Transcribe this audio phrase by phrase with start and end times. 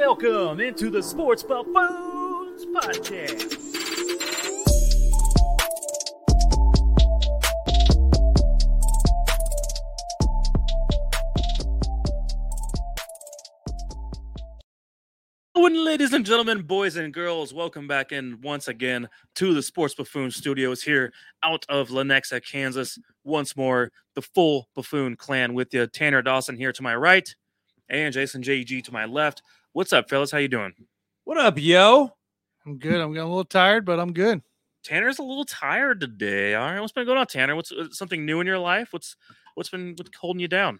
[0.00, 3.58] Welcome into the Sports Buffoons Podcast.
[15.54, 20.30] Ladies and gentlemen, boys and girls, welcome back in once again to the Sports Buffoon
[20.30, 21.12] Studios here
[21.42, 22.98] out of Lenexa, Kansas.
[23.22, 25.86] Once more, the full Buffoon clan with you.
[25.86, 27.28] Tanner Dawson here to my right,
[27.90, 29.42] and Jason JG to my left.
[29.72, 30.30] What's up, fellas?
[30.30, 30.72] How you doing?
[31.24, 32.10] What up, yo?
[32.66, 33.00] I'm good.
[33.00, 34.42] I'm getting a little tired, but I'm good.
[34.82, 36.54] Tanner's a little tired today.
[36.54, 37.54] All right, what's been going on, Tanner?
[37.54, 38.88] What's uh, something new in your life?
[38.92, 39.16] What's
[39.54, 40.78] what's been what's holding you down?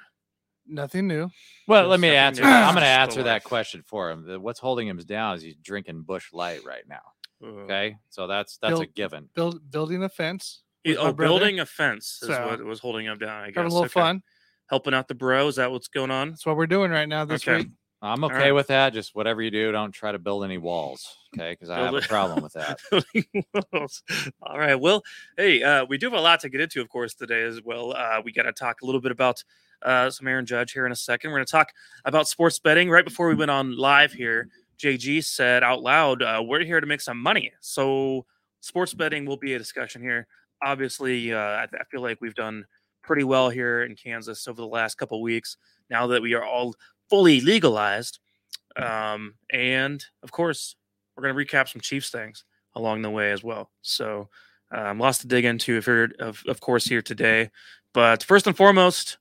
[0.67, 1.31] Nothing new.
[1.69, 2.43] Well, let me answer.
[2.43, 2.69] that.
[2.69, 4.27] I'm going to answer that question for him.
[4.27, 7.01] The- What's holding him down is he's drinking Busch Light right now.
[7.43, 9.29] Uh, Okay, so that's that's a Build- given.
[9.35, 10.63] Build building a fence.
[10.85, 11.29] he- with my oh, brother.
[11.39, 13.43] building a fence is So, what was holding him down.
[13.45, 13.93] I guess Having a little Okay.
[14.01, 14.23] fun.
[14.69, 15.49] helping out the bro.
[15.49, 16.31] Is that what's going on?
[16.31, 17.59] That's what we're doing right now this Okay.
[17.65, 17.69] week.
[18.03, 18.53] I'm okay right.
[18.53, 18.95] with that.
[18.95, 21.17] Just whatever you do, don't try to build any walls.
[21.37, 22.81] Okay, because I have a problem with that.
[24.43, 24.75] All right.
[24.75, 25.03] Well,
[25.37, 27.93] hey, uh, we do have a lot to get into, of course, today as well.
[27.93, 29.45] Uh, we got to talk a little bit about
[29.83, 31.31] uh, some Aaron Judge here in a second.
[31.31, 31.73] We're going to talk
[32.05, 32.89] about sports betting.
[32.89, 36.87] Right before we went on live here, JG said out loud, uh, "We're here to
[36.87, 38.25] make some money." So,
[38.61, 40.27] sports betting will be a discussion here.
[40.63, 42.65] Obviously, uh, I, I feel like we've done
[43.03, 45.57] pretty well here in Kansas over the last couple weeks.
[45.91, 46.75] Now that we are all
[47.11, 48.21] fully legalized,
[48.77, 50.77] um, and of course,
[51.15, 52.45] we're going to recap some Chiefs things
[52.75, 53.71] along the way as well.
[53.83, 54.29] So,
[54.73, 57.51] um, lots to dig into, if you're, of, of course, here today.
[57.93, 59.19] But first and foremost,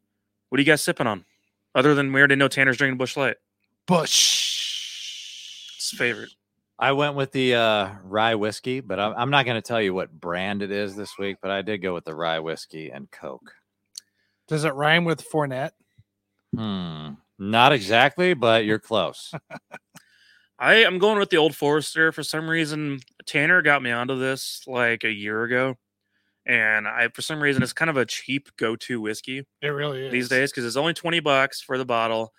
[0.50, 1.26] what are you guys sipping on?
[1.74, 3.38] Other than we already know Tanner's drinking Busch Light.
[3.88, 5.74] Busch.
[5.76, 6.30] It's his favorite.
[6.78, 9.94] I went with the uh, rye whiskey, but I'm, I'm not going to tell you
[9.94, 11.38] what brand it is this week.
[11.42, 13.54] But I did go with the rye whiskey and Coke.
[14.48, 15.72] Does it rhyme with Fournette?
[16.56, 19.34] Hmm, not exactly, but you're close.
[20.60, 23.00] I am going with the Old Forester for some reason.
[23.26, 25.76] Tanner got me onto this like a year ago,
[26.46, 30.12] and I for some reason it's kind of a cheap go-to whiskey It really is.
[30.12, 32.34] these days because it's only twenty bucks for the bottle,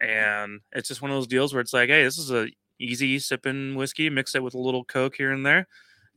[0.00, 2.48] and it's just one of those deals where it's like, hey, this is a
[2.78, 4.08] easy sipping whiskey.
[4.10, 5.66] Mix it with a little Coke here and there,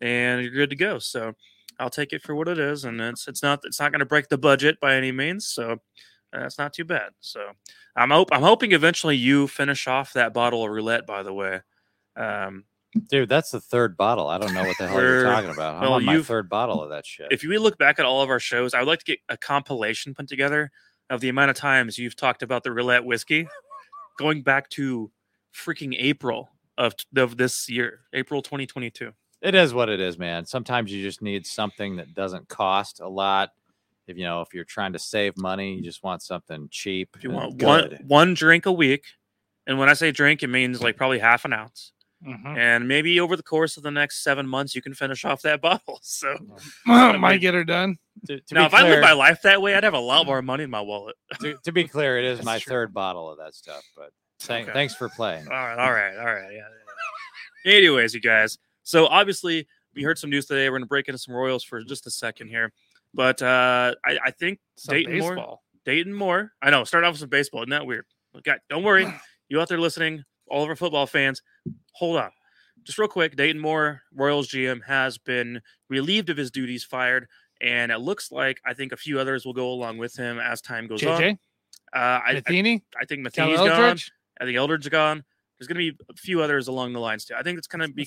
[0.02, 1.00] and you're good to go.
[1.00, 1.34] So
[1.80, 4.06] I'll take it for what it is, and it's it's not it's not going to
[4.06, 5.48] break the budget by any means.
[5.48, 5.78] So
[6.32, 7.12] that's not too bad.
[7.20, 7.52] So
[7.96, 11.08] I'm hope I'm hoping eventually you finish off that bottle of roulette.
[11.08, 11.62] By the way,
[12.16, 12.66] um,
[13.10, 14.28] Dude, that's the third bottle.
[14.28, 15.76] I don't know what the hell you're talking about.
[15.76, 17.28] I'm well, on my third bottle of that shit.
[17.32, 19.38] if you look back at all of our shows, I would like to get a
[19.38, 20.72] compilation put together
[21.10, 23.48] of the amount of times you've talked about the roulette whiskey,
[24.18, 25.12] going back to
[25.54, 29.12] freaking April of of this year, April 2022.
[29.42, 30.46] It is what it is, man.
[30.46, 33.52] Sometimes you just need something that doesn't cost a lot.
[34.08, 37.10] If you know, if you're trying to save money, you just want something cheap.
[37.16, 37.68] If you want good.
[37.68, 39.06] one one drink a week,
[39.66, 41.92] and when I say drink, it means like probably half an ounce,
[42.26, 42.58] Mhm.
[42.58, 45.62] and maybe over the course of the next seven months, you can finish off that
[45.68, 46.00] bottle.
[46.02, 46.36] So
[46.86, 47.98] Might get her done.
[48.28, 50.26] To, to now, be if I lived my life that way, I'd have a lot
[50.26, 51.16] more money in my wallet.
[51.42, 52.72] to, to be clear, it is That's my true.
[52.72, 53.84] third bottle of that stuff.
[53.96, 54.74] But thank, Okay.
[54.74, 55.48] thanks for playing.
[55.48, 56.52] All right, all right, all right.
[56.54, 56.64] Yeah.
[57.66, 57.74] yeah.
[57.78, 58.58] Anyways, you guys.
[58.84, 60.70] So obviously, we heard some news today.
[60.70, 62.72] We're gonna break into some Royals for just a second here,
[63.18, 65.60] but uh, I, I think Some Dayton Moore.
[65.84, 66.52] Dayton Moore.
[66.62, 66.86] I know.
[66.86, 67.62] Start off with some baseball.
[67.64, 68.06] Isn't that weird?
[68.70, 69.06] Don't worry.
[69.50, 71.42] You out there listening, all of our football fans,
[71.94, 72.32] hold on.
[72.84, 77.28] Just real quick, Dayton Moore, Royals GM, has been relieved of his duties, fired,
[77.62, 80.60] and it looks like I think a few others will go along with him as
[80.62, 81.22] time goes on.
[81.22, 81.32] JJ,
[81.94, 83.70] Uh, I, I, Matheny, I think Cal Matheny's gone.
[83.82, 84.12] Eldridge.
[84.42, 85.24] I think Eldridge's gone.
[85.58, 87.36] There's going to be a few others along the lines too.
[87.36, 88.02] I think it's going to be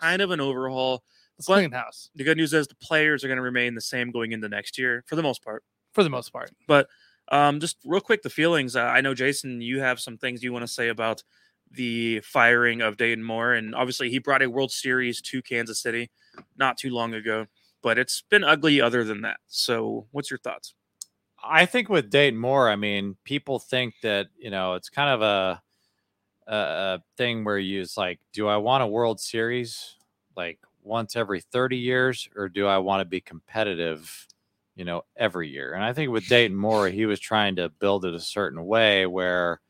[0.00, 1.04] kind of an overhaul.
[1.48, 4.32] Let's house The good news is the players are going to remain the same going
[4.32, 5.64] into next year for the most part.
[5.92, 6.50] for the most part.
[6.66, 6.88] But
[7.30, 8.76] um, just real quick, the feelings.
[8.76, 11.22] Uh, I know Jason, you have some things you want to say about
[11.70, 16.10] the firing of Dayton Moore, and obviously he brought a World Series to Kansas City
[16.56, 17.46] not too long ago,
[17.82, 19.38] but it's been ugly other than that.
[19.46, 20.74] So, what's your thoughts?
[21.42, 25.22] I think with Dayton Moore, I mean, people think that you know it's kind of
[25.22, 25.62] a
[26.52, 29.94] a, a thing where you it's like, do I want a World Series
[30.36, 34.26] like once every thirty years, or do I want to be competitive,
[34.76, 35.74] you know, every year?
[35.74, 39.06] And I think with Dayton Moore, he was trying to build it a certain way
[39.06, 39.60] where,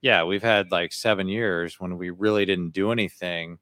[0.00, 3.58] yeah, we've had like seven years when we really didn't do anything,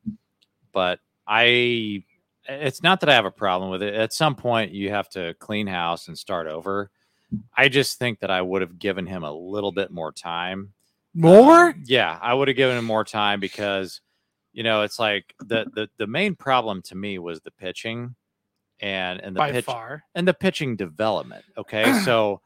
[0.72, 2.04] but I.
[2.50, 3.92] It's not that I have a problem with it.
[3.92, 6.90] At some point, you have to clean house and start over.
[7.54, 10.72] I just think that I would have given him a little bit more time.
[11.12, 11.66] More?
[11.66, 14.00] Um, yeah, I would have given him more time because,
[14.58, 18.16] you know, it's like the the the main problem to me was the pitching,
[18.80, 20.02] and and the by pitch far.
[20.16, 21.44] and the pitching development.
[21.56, 22.40] Okay, so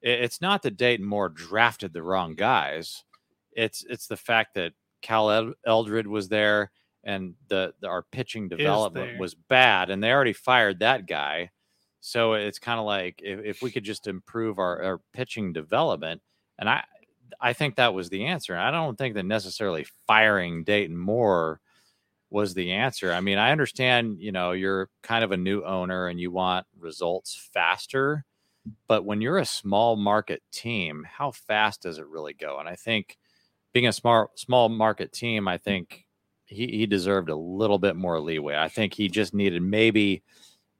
[0.00, 3.04] it, it's not that Dayton Moore drafted the wrong guys.
[3.52, 4.72] It's it's the fact that
[5.02, 6.70] Cal Eldred was there,
[7.04, 11.50] and the, the our pitching development was bad, and they already fired that guy.
[12.00, 16.22] So it's kind of like if, if we could just improve our, our pitching development,
[16.58, 16.82] and I
[17.40, 18.56] I think that was the answer.
[18.56, 21.60] I don't think that necessarily firing Dayton Moore
[22.30, 23.12] was the answer.
[23.12, 26.66] I mean, I understand, you know, you're kind of a new owner and you want
[26.78, 28.24] results faster,
[28.86, 32.58] but when you're a small market team, how fast does it really go?
[32.58, 33.16] And I think
[33.72, 36.06] being a smart small market team, I think
[36.44, 38.56] he, he deserved a little bit more leeway.
[38.56, 40.22] I think he just needed maybe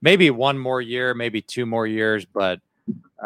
[0.01, 2.61] maybe one more year, maybe two more years, but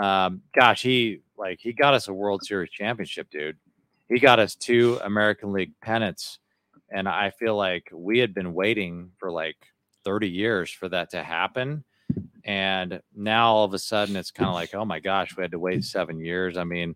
[0.01, 3.57] um, gosh, he like he got us a World Series championship, dude.
[4.09, 6.39] He got us two American League pennants,
[6.89, 9.57] and I feel like we had been waiting for like
[10.05, 11.83] 30 years for that to happen.
[12.45, 15.51] And now all of a sudden, it's kind of like, oh my gosh, we had
[15.51, 16.57] to wait seven years.
[16.57, 16.95] I mean,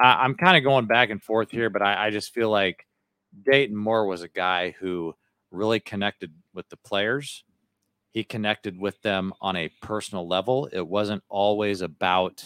[0.00, 2.86] I, I'm kind of going back and forth here, but I, I just feel like
[3.44, 5.14] Dayton Moore was a guy who
[5.50, 7.42] really connected with the players.
[8.12, 10.68] He connected with them on a personal level.
[10.72, 12.44] It wasn't always about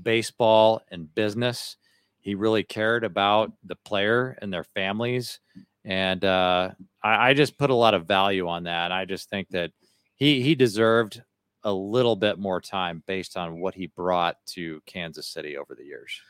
[0.00, 1.76] baseball and business.
[2.20, 5.40] He really cared about the player and their families.
[5.84, 6.70] And uh,
[7.02, 8.92] I, I just put a lot of value on that.
[8.92, 9.70] I just think that
[10.16, 11.22] he he deserved
[11.64, 15.84] a little bit more time based on what he brought to Kansas City over the
[15.84, 16.20] years.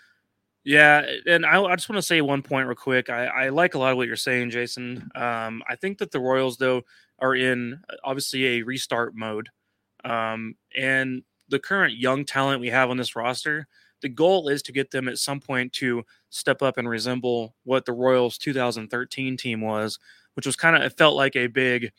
[0.62, 3.08] Yeah, and I, I just want to say one point real quick.
[3.08, 5.10] I, I like a lot of what you're saying, Jason.
[5.14, 6.82] Um, I think that the Royals, though,
[7.18, 9.48] are in obviously a restart mode,
[10.04, 13.66] um, and the current young talent we have on this roster.
[14.02, 17.84] The goal is to get them at some point to step up and resemble what
[17.84, 19.98] the Royals 2013 team was,
[20.34, 21.92] which was kind of it felt like a big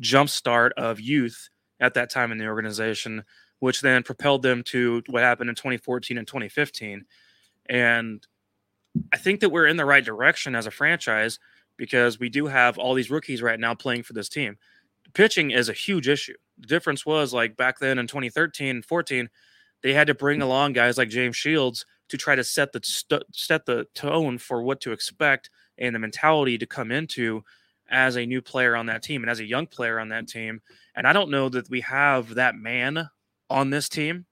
[0.00, 1.48] jump start of youth
[1.80, 3.24] at that time in the organization,
[3.60, 7.04] which then propelled them to what happened in 2014 and 2015.
[7.68, 8.26] And
[9.12, 11.38] I think that we're in the right direction as a franchise
[11.76, 14.56] because we do have all these rookies right now playing for this team.
[15.16, 16.34] Pitching is a huge issue.
[16.58, 19.30] The difference was like back then in 2013 and 14,
[19.82, 23.24] they had to bring along guys like James Shields to try to set the st-
[23.32, 25.48] set the tone for what to expect
[25.78, 27.42] and the mentality to come into
[27.88, 30.60] as a new player on that team and as a young player on that team.
[30.94, 33.08] And I don't know that we have that man
[33.48, 34.26] on this team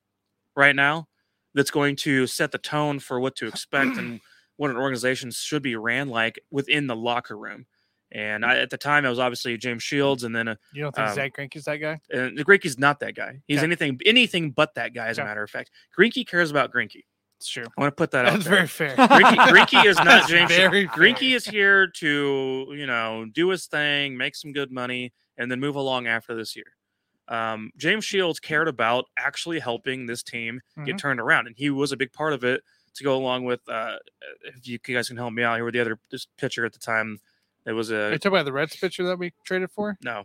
[0.54, 1.08] right now
[1.54, 4.20] that's going to set the tone for what to expect and
[4.56, 7.64] what an organization should be ran like within the locker room.
[8.14, 10.94] And I, at the time, it was obviously James Shields, and then uh, You don't
[10.94, 12.00] think Um, Zack Greinke's that guy?
[12.12, 13.40] and Greinke's not that guy.
[13.48, 13.64] He's Okay.
[13.66, 15.08] anything anything but that guy.
[15.08, 17.02] As a matter of fact, Greinke cares about Greinke.
[17.40, 17.64] It's true.
[17.76, 18.94] I want to put that out That's very fair.
[18.96, 20.50] Greinke, is not James.
[20.54, 20.88] very
[21.34, 25.74] is here to you know do his thing, make some good money, and then move
[25.74, 26.76] along after this year.
[27.26, 30.98] Um, James Shields cared about actually helping this team get Mhm.
[30.98, 32.62] turned around, and he was a big part of it
[32.94, 33.66] to go along with.
[33.68, 33.96] Uh,
[34.44, 36.78] if you guys can help me out here, with the other this pitcher at the
[36.78, 37.18] time,
[37.66, 39.96] it was Are a you talking about the Reds pitcher that we traded for?
[40.02, 40.24] no.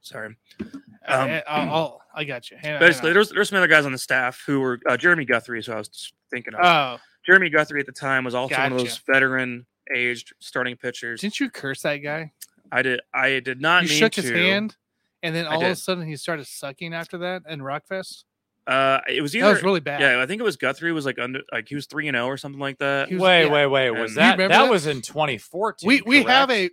[0.00, 0.36] Sorry.
[0.60, 0.64] Uh,
[1.08, 2.56] Um, eh, I'll, I'll- I got you.
[2.60, 5.62] Hang Basically, there's there's some other guys on the staff who were uh, Jeremy Guthrie,
[5.62, 6.60] so I was thinking of.
[6.64, 11.20] Oh, Jeremy Guthrie at the time was also one of those veteran aged starting pitchers.
[11.20, 12.32] didn't you curse that guy?
[12.72, 14.22] I did I did not You shook to.
[14.22, 14.76] his hand,
[15.22, 18.24] and then all of a sudden he started sucking after that in Rockfest.
[18.66, 20.00] Uh, it was That either was really bad.
[20.00, 22.26] yeah, I think it was Guthrie was like under like he was three and zero
[22.26, 23.10] or something like that.
[23.10, 23.52] Was- wait, yeah.
[23.52, 23.90] wait, wait.
[23.90, 24.70] Was And- that that that?
[24.70, 25.86] was in 2014?
[25.86, 26.70] we we have a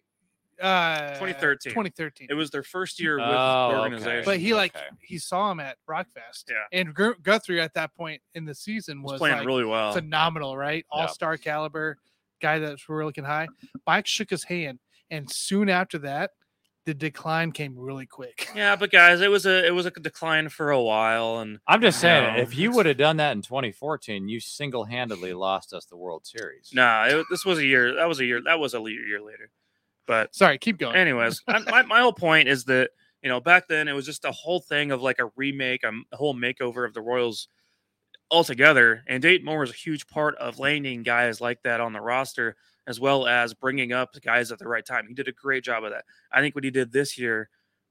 [0.62, 1.72] uh 2013.
[1.72, 2.28] 2013.
[2.30, 3.36] It was their first year with Oh, the
[3.76, 3.80] okay.
[3.82, 4.24] organization.
[4.26, 4.86] but he like Okay.
[5.02, 6.46] he saw him at Rockfest.
[6.50, 6.56] Yeah.
[6.72, 9.94] And Gur- Guthrie at that point in the season was, was, playing like really well.
[9.94, 10.86] phenomenal, right?
[10.94, 11.02] Yeah.
[11.02, 11.98] All star caliber
[12.42, 13.48] guy that's really looking high.
[13.86, 16.32] Mike shook his hand, and soon after that,
[16.86, 18.50] the decline came really quick.
[18.56, 21.82] Yeah, but guys, it was a it was a decline for a while, and I'm
[21.82, 25.74] just saying, No, if you would have done that in 2014, you single handedly lost
[25.74, 26.72] us the World Series.
[26.74, 27.96] nah, it, this was a year.
[27.96, 28.42] That was a year.
[28.46, 29.50] That was a year later.
[30.06, 30.96] But Sorry, keep going.
[30.96, 32.90] anyways, I, my, my whole point is that
[33.22, 36.06] you know back then it was just a whole thing of like a remake, um,
[36.12, 37.48] a whole makeover of the Royals
[38.32, 39.04] altogether.
[39.08, 42.56] And Dayton Moore was a huge part of landing guys like that on the roster,
[42.88, 45.08] as well as bringing up guys at the right time.
[45.08, 46.06] He did a great job of that.
[46.32, 47.50] I think what he did this year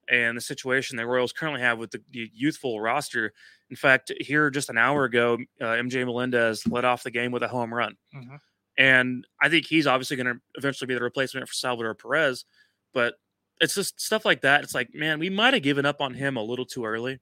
[0.09, 3.33] and the situation the Royals currently have with the, the youthful roster.
[3.71, 7.43] In fact, here just an hour ago, uh, MJ Melendez led off the game with
[7.43, 7.97] a home run.
[8.15, 8.41] Mhm.
[8.79, 12.45] And I think he's obviously going to eventually be the replacement for Salvador Perez.
[12.93, 13.15] But
[13.61, 14.63] it's just stuff like that.
[14.65, 17.21] It's like, man, we might have given up on him a little too early.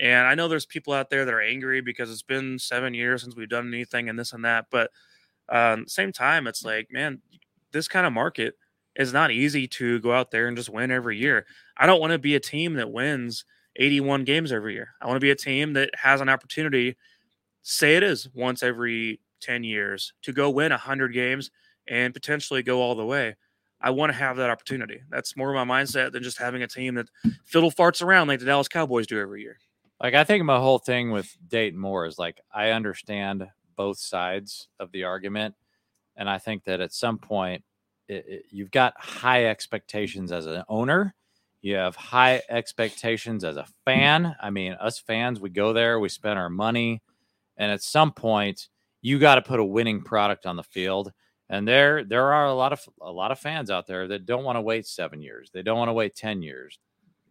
[0.00, 3.22] And I know there's people out there that are angry because it's been seven years
[3.22, 4.66] since we've done anything and this and that.
[4.70, 4.90] But
[5.52, 7.20] um, same time, it's like, man,
[7.72, 8.54] this kind of market
[8.96, 11.46] is not easy to go out there and just win every year.
[11.76, 13.44] I don't want to be a team that wins
[13.76, 14.94] 81 games every year.
[15.00, 16.96] I want to be a team that has an opportunity,
[17.62, 21.50] say it is once every 10 years, to go win 100 games
[21.86, 23.36] and potentially go all the way.
[23.80, 25.02] I want to have that opportunity.
[25.10, 27.08] That's more my mindset than just having a team that
[27.44, 29.58] fiddle farts around like the Dallas Cowboys do every year.
[30.00, 34.68] Like I think my whole thing with Dayton Moore is like I understand both sides
[34.78, 35.54] of the argument,
[36.16, 37.64] and I think that at some point
[38.08, 41.14] it, it, you've got high expectations as an owner.
[41.62, 44.34] You have high expectations as a fan.
[44.40, 47.02] I mean, us fans, we go there, we spend our money,
[47.56, 48.68] and at some point,
[49.00, 51.12] you got to put a winning product on the field.
[51.48, 54.44] And there, there are a lot of a lot of fans out there that don't
[54.44, 55.50] want to wait seven years.
[55.52, 56.78] They don't want to wait ten years.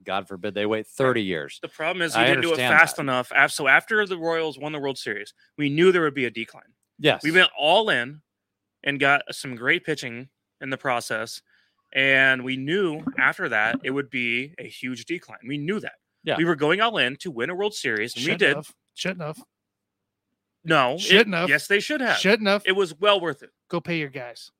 [0.03, 1.59] God forbid they wait 30 years.
[1.61, 3.01] The problem is we I didn't do it fast that.
[3.03, 3.31] enough.
[3.49, 6.63] So after the Royals won the World Series, we knew there would be a decline.
[6.99, 7.23] Yes.
[7.23, 8.21] We went all in
[8.83, 10.29] and got some great pitching
[10.61, 11.41] in the process.
[11.93, 15.39] And we knew after that it would be a huge decline.
[15.47, 15.93] We knew that.
[16.23, 16.37] Yeah.
[16.37, 18.55] We were going all in to win a World Series, and we Shouldn't did.
[18.55, 18.71] Have.
[18.93, 19.39] Shouldn't have.
[20.63, 21.49] No, it- Shouldn't have.
[21.49, 22.17] Yes, they should have.
[22.17, 22.63] Shouldn't have.
[22.65, 23.49] It was well worth it.
[23.69, 24.51] Go pay your guys.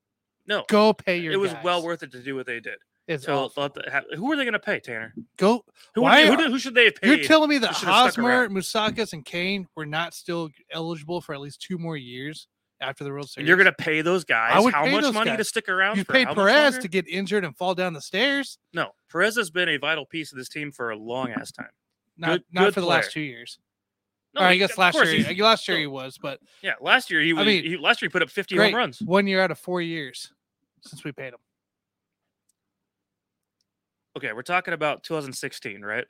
[0.47, 1.33] No, Go pay your.
[1.33, 1.63] it was guys.
[1.63, 2.77] well worth it to do what they did.
[3.07, 5.13] It's So the, who are they going to pay, Tanner?
[5.37, 5.65] go.
[5.95, 7.07] Who, Why they- who, who should they have paid?
[7.07, 8.47] You're telling me that Hosmer?
[8.49, 12.47] Moustakas, and Cain were not still eligible for at least two more years
[12.79, 13.43] after the World Series?
[13.43, 15.97] and you're going to pay those guys would how pay much money to stick around?
[15.97, 18.57] You paid Perez to get injured and fall down the stairs.
[18.73, 21.69] No, Perez has been a vital piece of this team for a long ass time.
[22.17, 22.99] Not Good- not good for the player.
[22.99, 23.59] last two years.
[24.33, 25.05] No, or I guess last year.
[25.05, 27.45] he's- Last year he was, but Yeah, last year he was.
[27.45, 28.71] mean, he, last year he put up 50 great.
[28.71, 29.01] home runs.
[29.01, 30.31] one year out of four years
[30.85, 31.39] since we paid him.
[34.17, 36.05] Okay, we're talking about 2016, right?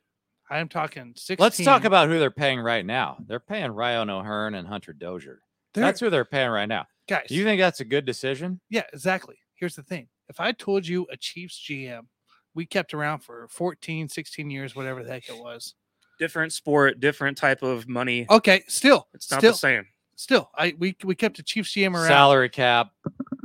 [0.50, 1.36] I am talking 16.
[1.42, 3.16] Let's talk about who they're paying right now.
[3.26, 5.40] They're paying Ryan O'Hearn and Hunter Dozier.
[5.72, 6.86] They're- That's who they're paying right now.
[7.08, 7.26] guys.
[7.28, 8.60] Do you think that's a good decision?
[8.70, 9.36] Yeah, exactly.
[9.54, 10.08] Here's the thing.
[10.28, 12.08] If I told you a Chiefs GM
[12.54, 15.74] we kept around for 14, 16 years, whatever the heck it was.
[16.18, 18.26] Different sport, different type of money.
[18.30, 19.86] Okay, still, It's not still, the same.
[20.16, 22.08] still, I we we kept a Chiefs GM around.
[22.08, 22.90] Salary cap.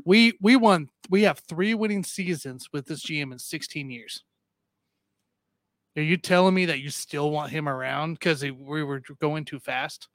[0.04, 0.90] We we won.
[1.10, 4.24] We have three winning seasons with this GM in 16 years.
[5.98, 9.60] Are you telling me that you still want him around because we were going too
[9.60, 10.08] fast?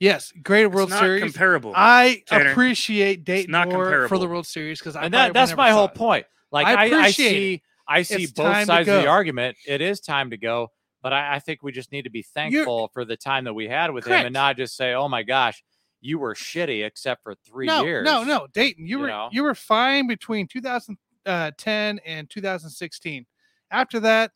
[0.00, 1.22] Yes, great It's World not Series.
[1.22, 1.72] comparable.
[1.74, 2.50] I Tanner.
[2.50, 4.28] appreciate Dayton not more for the.
[4.28, 5.94] World Series because I that, that's my whole it.
[5.94, 6.26] point.
[6.50, 9.02] Like I I, I, appreciate see I see It's both time to sides of the
[9.04, 9.08] go.
[9.10, 9.56] argument.
[9.66, 10.68] It is time to go,
[11.02, 13.68] but I, I think we just need to be thankful for the time that we
[13.68, 15.62] had with him and not just say, "Oh my gosh,
[16.00, 19.28] you were shitty except for three no, years." No, no, Dayton, you, you were know?
[19.32, 23.24] you were fine between 2010 uh, and 2016.
[23.72, 24.30] After that,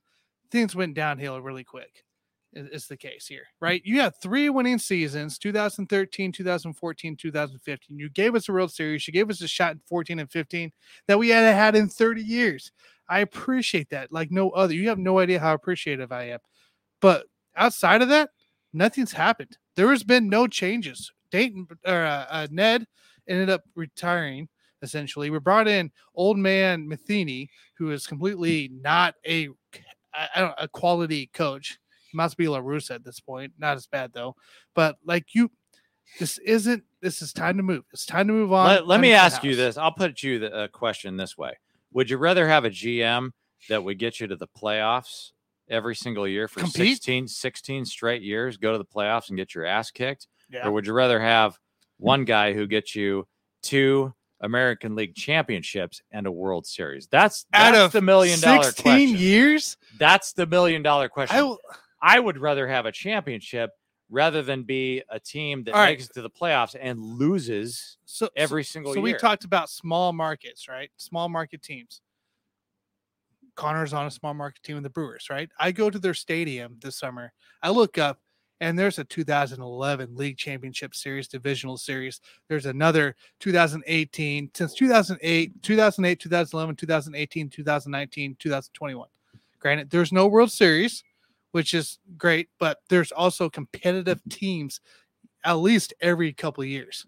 [0.50, 2.02] things went downhill really quick.
[2.52, 3.82] Is, is the case here, right?
[3.84, 7.98] You had three winning seasons: 2013, 2014, 2015.
[7.98, 9.06] You gave us a World Series.
[9.06, 10.72] You gave us a shot in 14 and 15
[11.06, 12.72] that we hadn't had in 30 years.
[13.08, 14.74] I appreciate that, like no other.
[14.74, 16.40] You have no idea how appreciative I am.
[17.00, 17.26] But
[17.56, 18.30] outside of that,
[18.72, 19.58] nothing's happened.
[19.76, 21.12] There has been no changes.
[21.30, 22.86] Dayton or uh, uh, Ned
[23.28, 24.48] ended up retiring.
[24.82, 29.48] Essentially, we brought in old man Matheny, who is completely not a
[30.14, 31.78] I I don't a quality coach.
[32.10, 33.52] He must be La Larusa at this point.
[33.58, 34.36] Not as bad though,
[34.74, 35.50] but like you,
[36.18, 36.84] this isn't.
[37.00, 37.84] This is time to move.
[37.92, 38.66] It's time to move on.
[38.66, 39.76] Let, let me ask you this.
[39.76, 41.52] I'll put you the uh, question this way:
[41.92, 43.30] Would you rather have a GM
[43.68, 45.32] that would get you to the playoffs
[45.68, 46.96] every single year for Compete?
[46.96, 50.66] 16, 16 straight years, go to the playoffs and get your ass kicked, Yeah.
[50.66, 51.58] or would you rather have
[51.98, 53.26] one guy who gets you
[53.62, 54.14] two
[54.46, 57.06] American League championships and a World Series?
[57.08, 59.16] That's Out that's of the million dollar 16 question.
[59.16, 61.56] years, That's the million dollar question.
[62.00, 63.70] I would rather have a championship
[64.08, 65.90] rather than be a team that right.
[65.90, 69.00] makes it to the playoffs and loses So every single so year.
[69.00, 70.90] So we talked about small markets, right?
[70.96, 72.00] Small market teams.
[73.56, 75.48] Connor's on a small market team with the Brewers, right?
[75.58, 77.32] I go to their stadium this summer.
[77.62, 78.20] I look up
[78.60, 82.20] and there's a 2011 League Championship Series divisional series.
[82.48, 89.08] There's another 2018 since 2008, 2008, 2011, 2018, 2019, 2021.
[89.58, 91.04] Granted, there's no World Series,
[91.52, 94.80] which is great, but there's also competitive teams
[95.44, 97.06] at least every couple of years.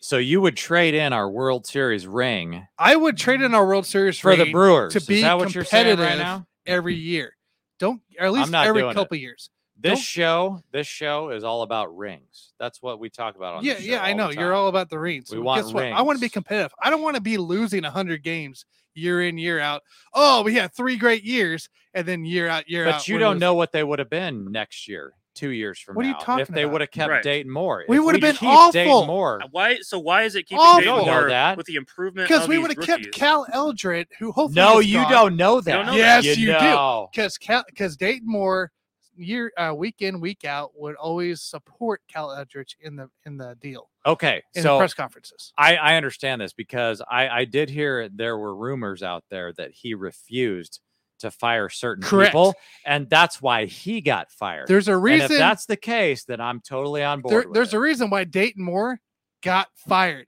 [0.00, 3.86] So you would trade in our World Series ring I would trade in our World
[3.86, 4.92] Series for the Brewers.
[4.92, 6.46] to be Is that what you're saying right competitive now?
[6.66, 7.36] every year.
[7.78, 8.94] Don't or at least every it.
[8.94, 9.48] couple years.
[9.84, 12.54] This Don't- show, this show is all about rings.
[12.58, 14.30] That's what we talk about on Yeah, show yeah, I know.
[14.30, 15.30] You're all about the rings.
[15.30, 15.84] We want Guess what?
[15.84, 16.72] I want to be competitive.
[16.82, 18.64] I don't want to be losing 100 games
[18.94, 19.82] year in, year out.
[20.14, 22.92] Oh, we had three great years, and then year out, year out.
[22.94, 23.40] But you we're don't losing.
[23.40, 26.38] know what they would have been next year, two years from What are you now.
[26.38, 26.72] if they about?
[26.72, 27.22] would have kept Right.
[27.22, 27.84] Dayton Moore.
[27.86, 28.72] We would have been keep awful.
[28.72, 29.40] Dayton Moore.
[29.42, 29.78] Uh, Why?
[29.82, 30.80] So why is it keeping Awful.
[30.80, 31.56] Dayton You don't know Moore that.
[31.58, 32.26] with the improvement?
[32.28, 33.20] because of we these would have kept rookies?
[33.20, 35.10] Cal Eldred, who hopefully No, is you gone.
[35.10, 35.72] don't know that.
[35.76, 36.52] don't know Yes, you, you do.
[36.52, 37.10] know.
[37.12, 37.36] because
[37.68, 38.70] because Dayton Moore
[39.16, 43.56] year, uh, week in, week out, would always support Cal Eldridge in the in the
[43.60, 45.52] deal Okay, in so press conferences.
[45.56, 49.70] I, I understand this because I, I did hear there were rumors out there that
[49.72, 50.80] he refused
[51.20, 52.32] to fire certain Correct.
[52.32, 52.54] people,
[52.84, 54.68] and that's why he got fired.
[54.68, 55.32] There's a and reason.
[55.32, 57.32] if that's the case, then I'm totally on board.
[57.32, 57.76] there, with there's it.
[57.76, 59.00] a reason why Dayton Moore
[59.42, 60.26] got fired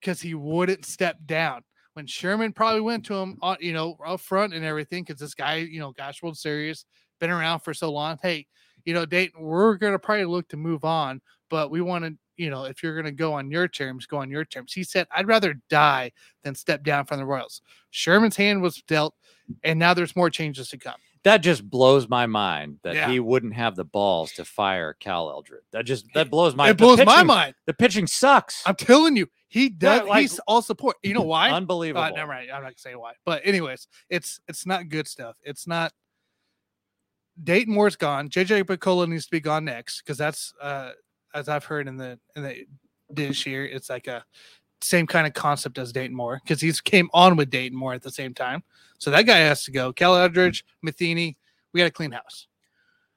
[0.00, 1.62] because he wouldn't step down.
[1.94, 5.34] When Sherman probably went to him, on, you know, up front and everything, because this
[5.34, 6.86] guy, you know, gosh, World Series,
[7.22, 8.18] been around for so long.
[8.20, 8.46] Hey,
[8.84, 12.50] you know, Dayton, we're gonna probably look to move on, but we want to, you
[12.50, 14.72] know, if you're gonna go on your terms, go on your terms.
[14.72, 16.10] He said, I'd rather die
[16.42, 17.62] than step down from the Royals.
[17.90, 19.14] Sherman's hand was dealt,
[19.62, 20.96] and now there's more changes to come.
[21.24, 23.08] that just blows my mind that Yeah.
[23.08, 25.60] he wouldn't have the balls to fire Cal Eldred.
[25.70, 27.54] That just that blows my it blows the my mind.
[27.66, 28.60] The pitching sucks.
[28.66, 30.08] I'm telling you, he does.
[30.08, 30.96] like- he's all support.
[31.04, 31.50] You know why?
[31.52, 32.02] Unbelievable.
[32.02, 32.50] Uh, never mind.
[32.50, 33.12] I'm not gonna say why.
[33.24, 35.36] But anyways, it's it's not good stuff.
[35.44, 35.92] It's not.
[37.42, 38.28] Dayton Moore's gone.
[38.28, 40.92] JJ Picollo needs to be gone next because that's uh
[41.34, 42.66] as I've heard in the in the
[43.14, 43.64] dish here.
[43.64, 44.24] It's like a
[44.80, 48.02] same kind of concept as Dayton Moore because he's came on with Dayton Moore at
[48.02, 48.62] the same time.
[48.98, 49.92] So that guy has to go.
[49.92, 51.36] Cal Eldridge, Matheny,
[51.72, 52.48] we got a clean house.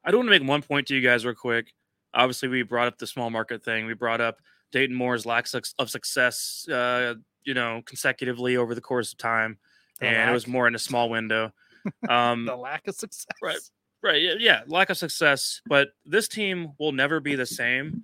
[0.03, 1.73] I do want to make one point to you guys real quick.
[2.13, 3.85] Obviously, we brought up the small market thing.
[3.85, 4.39] We brought up
[4.71, 5.47] Dayton Moore's lack
[5.79, 9.57] of success, uh, you know, consecutively over the course of time,
[9.99, 11.51] The and it was more in a small window.
[12.09, 13.27] Um, the lack of success.
[13.43, 13.59] Right.
[14.05, 14.21] Right.
[14.21, 14.61] Yeah, yeah.
[14.67, 15.61] Lack of success.
[15.67, 18.03] But this team will never be the same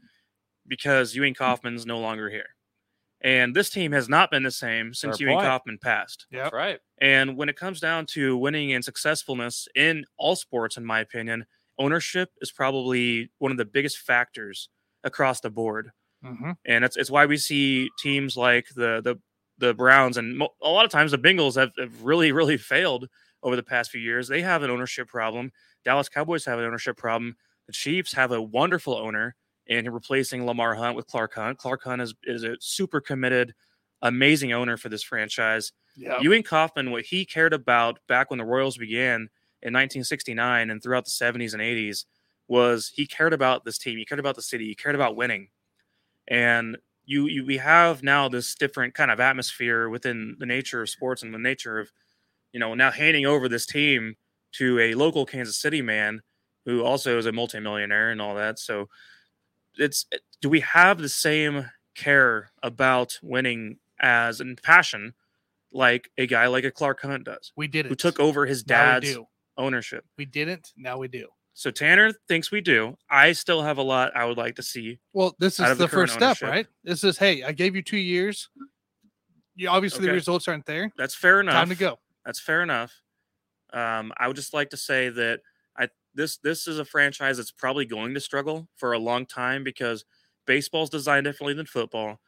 [0.67, 2.48] because Ewing Kauffman's no longer here.
[3.24, 5.48] And this team has not been the same since Fair Ewing point.
[5.48, 6.25] Kauffman passed.
[6.31, 6.43] Yep.
[6.46, 6.79] That's right.
[7.00, 11.46] And when it comes down to winning and successfulness in all sports, in my opinion,
[11.77, 14.70] ownership is probably one of the biggest factors
[15.03, 15.91] across the board.
[16.25, 16.55] Mhm.
[16.65, 19.17] And it's, it's why we see teams like the the
[19.60, 23.08] the Browns and mo- a lot of times the Bengals have, have really really failed
[23.43, 24.27] over the past few years.
[24.27, 25.51] They have an ownership problem.
[25.83, 27.35] Dallas Cowboys have an ownership problem.
[27.67, 29.35] The Chiefs have a wonderful owner
[29.67, 31.57] in replacing Lamar Hunt with Clark Hunt.
[31.57, 33.53] Clark Hunt is, is a super committed,
[34.01, 35.72] amazing owner for this franchise.
[35.96, 36.22] Yep.
[36.22, 39.29] Ewing Kauffman, what he cared about back when the Royals began
[39.61, 42.05] in 1969 and throughout the 70s and 80s
[42.48, 43.98] was he cared about this team.
[43.98, 44.65] He cared about the city.
[44.65, 45.50] He cared about winning.
[46.27, 50.89] And you, you we have now this different kind of atmosphere within the nature of
[50.89, 51.91] sports and the nature of,
[52.51, 54.15] you know, now handing over this team
[54.53, 56.22] to a local Kansas City man
[56.66, 58.59] who also is a multimillionaire and all that.
[58.59, 58.87] So
[59.77, 60.05] it's
[60.42, 65.14] do we have the same care about winning as and passion
[65.74, 67.90] like a guy like a Clark Hunt does, we did it.
[67.90, 69.25] who took over his Now we dad's do.
[69.57, 70.05] ownership.
[70.18, 70.72] We didn't.
[70.75, 71.27] Now we do.
[71.53, 72.98] So Tanner thinks we do.
[73.09, 75.00] I still have a lot I would like to see.
[75.14, 76.50] Well, this is the the, first step, ownership.
[76.50, 76.68] right?
[76.83, 78.50] This is hey, I gave you two years.
[79.55, 80.92] You obviously the results aren't there.
[80.98, 81.55] That's fair enough.
[81.55, 82.00] Time to go.
[82.25, 83.00] That's fair enough.
[83.74, 85.42] Um, I would just like to say that
[85.77, 89.64] I this this is a franchise that's probably going to struggle for a long time
[89.64, 90.05] because
[90.46, 92.20] baseball's designed differently than football,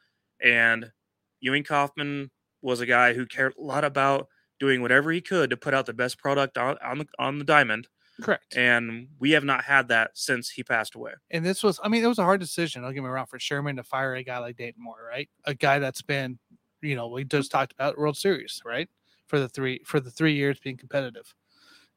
[0.42, 0.92] and
[1.40, 2.30] Ewing Kauffman
[2.62, 4.28] was a guy who cared a lot about
[4.58, 7.44] doing whatever he could to put out the best product on, on the on the
[7.44, 7.88] diamond,
[8.22, 8.56] Correct.
[8.56, 11.12] and we have not had that since he passed away.
[11.30, 12.82] And this was, I mean, it was a hard decision.
[12.82, 15.28] Don't get me wrong for Sherman to fire a guy like Dayton Moore, right?
[15.44, 16.38] A guy that's been,
[16.80, 18.88] you know, we just talked about World Series, right?
[19.26, 21.34] For the three for the three years being competitive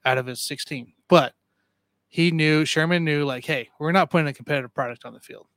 [0.05, 0.93] out of his 16.
[1.07, 1.33] But
[2.07, 5.47] he knew Sherman knew like, hey, we're not putting a competitive product on the field.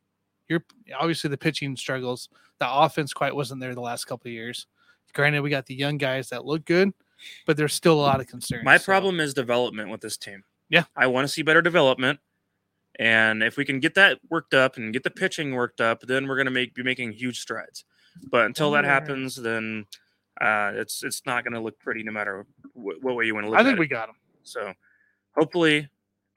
[0.49, 0.65] You're
[0.99, 2.29] obviously the pitching struggles.
[2.59, 4.67] The offense quite wasn't there the last couple of years.
[5.13, 6.93] Granted, we got the young guys that look good,
[7.47, 8.65] but there's still a lot of concerns.
[8.65, 10.43] My So, problem is development with this team.
[10.69, 10.85] Yeah.
[10.97, 12.19] I want to see better development.
[12.99, 16.27] And if we can get that worked up and get the pitching worked up, then
[16.27, 17.85] we're going to make be making huge strides.
[18.31, 19.87] But until that happens, then
[20.41, 23.47] uh, it's it's not going to look pretty no matter wh- what way you want
[23.47, 23.81] to look I at think it.
[23.81, 24.15] we got him.
[24.43, 24.73] So
[25.37, 25.89] hopefully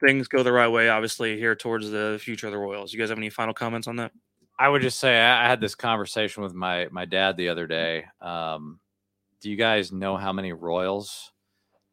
[0.04, 0.88] things go the right way.
[0.88, 2.92] Obviously, here towards the future of the Royals.
[2.92, 4.12] You guys have any final comments on that?
[4.58, 7.66] I would just say I I had this conversation with my my dad the other
[7.66, 8.04] day.
[8.20, 8.78] Um,
[9.40, 11.32] do you guys know how many Royals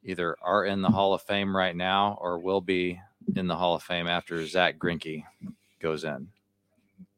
[0.03, 2.99] either are in the Hall of Fame right now or will be
[3.35, 5.23] in the Hall of Fame after Zack Greinke
[5.79, 6.27] goes in?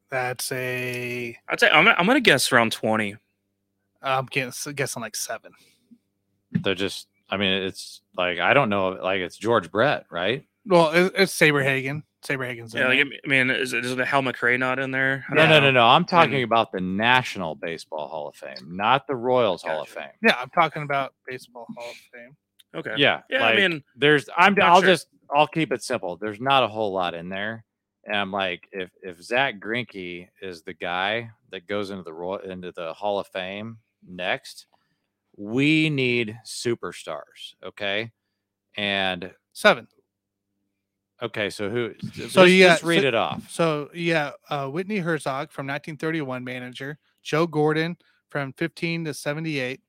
[0.10, 3.16] That's a I'd say I'm, I'm going to guess around 20.
[4.04, 5.52] I'm guessing, guessing like seven.
[6.52, 10.46] They're just, I mean, it's like I don't know, like it's George Brett, right?
[10.66, 12.04] Well, it, it's Saberhagen.
[12.26, 13.20] Saberhagen's in Yeah, like, there.
[13.26, 15.26] I mean, is, is the Hal McRae not in there?
[15.30, 15.86] No, no, no, no.
[15.86, 19.90] I'm talking And- about the National Baseball Hall of Fame, not the Royals Hall of
[19.90, 20.06] Fame.
[20.22, 22.36] yeah, I'm talking about baseball Hall of Fame.
[22.76, 22.94] Okay.
[22.98, 24.56] Yeah, Yeah, like, I mean, there's I'm.
[24.62, 24.90] I'll sure.
[24.90, 26.16] just I'll keep it simple.
[26.18, 27.66] There's not a whole lot in there.
[28.06, 32.38] And I'm like, if if Zack Greinke is the guy that goes into the Roy
[32.38, 34.68] into the Hall of Fame next,
[35.38, 37.56] we need superstars.
[37.64, 38.12] Okay.
[38.78, 39.88] And Seven.
[41.22, 41.94] Okay, so who?
[42.14, 43.50] So So you you got- just read so- it off.
[43.50, 47.98] So yeah, uh, Whitey Herzog from 1931 manager, Joe Gordon
[48.30, 49.80] from 15 to 78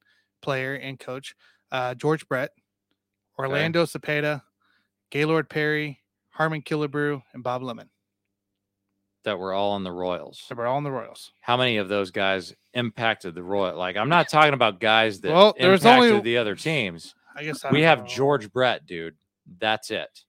[0.43, 1.35] player and coach,
[1.73, 2.51] uh, George Brett,
[3.39, 4.43] Orlando Cepeda,
[5.11, 7.89] Gaylord Perry, Harmon Killebrew, and Bob Lemon.
[9.25, 10.43] That we're all in the Royals.
[10.47, 11.33] So we're all in the Royals.
[11.41, 13.77] How many of those guys impacted the Royal?
[13.77, 17.15] Like, I'm not talking about guys that Well, there's impacted only- the other teams.
[17.35, 18.07] I guess I we have know.
[18.07, 19.17] George Brett, dude.
[19.59, 20.25] That's it.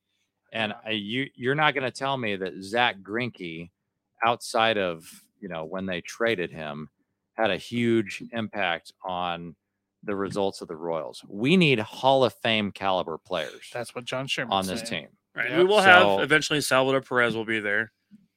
[0.53, 0.89] And Yeah.
[0.89, 3.69] I, you you're not going to tell me that Zack Greinke,
[4.25, 5.05] outside of
[5.41, 6.89] you know when they traded him,
[7.33, 9.55] had a huge impact on
[10.03, 11.21] the results of the Royals.
[11.27, 15.07] We need Hall of Fame caliber players That's what John Sherman on this team.
[15.35, 15.49] Right.
[15.49, 15.57] Yep.
[15.59, 15.83] We will So-
[16.17, 17.91] have eventually Salvador Perez will be there,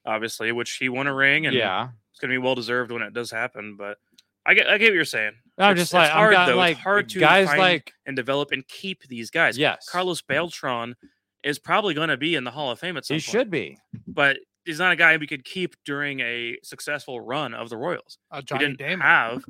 [0.09, 3.13] obviously, which he won a ring and Yeah, it's gonna be well deserved when it
[3.13, 3.75] does happen.
[3.77, 3.97] But
[4.45, 5.33] I get I get what you're saying.
[5.57, 6.55] I'm It's- just like it's hard I'm got, though.
[6.57, 9.57] like it's hard to guys find like and develop and keep these guys.
[9.57, 10.95] yes, Carlos Beltran
[11.43, 13.31] is probably going to be in the Hall of Fame at some he point.
[13.31, 13.77] should be.
[14.07, 18.17] but he's not a guy we could keep during a successful run of the Royals.
[18.31, 18.99] Uh, we didn't Damon.
[19.01, 19.43] have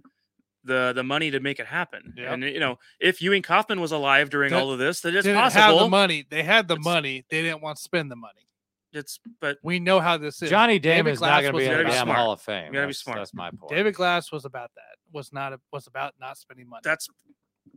[0.63, 2.13] the the money to make it happen.
[2.17, 2.31] Yep.
[2.33, 5.25] And you know, if Ewing Kauffman was alive during That all of this, then it's
[5.25, 6.25] didn't have the money.
[6.29, 7.25] They had the It's- money.
[7.29, 8.47] They didn't want to spend the money.
[8.91, 10.49] It's but We know how this is.
[10.49, 12.17] Johnny David Damon's Glass not going to be in the damn smart.
[12.17, 12.67] Hall of Fame.
[12.67, 13.17] You gotta be That's- smart.
[13.19, 13.69] That's my point.
[13.69, 14.97] David Glass was about that.
[15.11, 16.81] Was not a, was about not spending money.
[16.83, 17.07] that's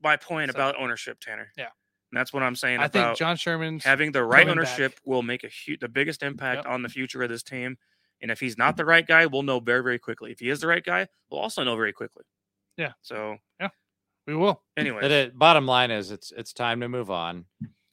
[0.03, 1.53] my point So- about ownership, Tanner.
[1.57, 1.68] Yeah.
[2.11, 4.68] And that's what I'm saying I think about John Sherman's having the right coming back.
[4.79, 6.72] ownership will make a huge the biggest impact Yep.
[6.72, 7.77] on the future of this team.
[8.20, 10.31] And if he's not the right guy, we'll know very, very quickly.
[10.31, 12.25] If he is the right guy, we'll also know very quickly.
[12.77, 12.92] Yeah.
[13.03, 13.68] So yeah.
[14.27, 14.62] we will.
[14.77, 15.01] anyway.
[15.01, 17.46] But it, bottom line is, it's it's time to move on.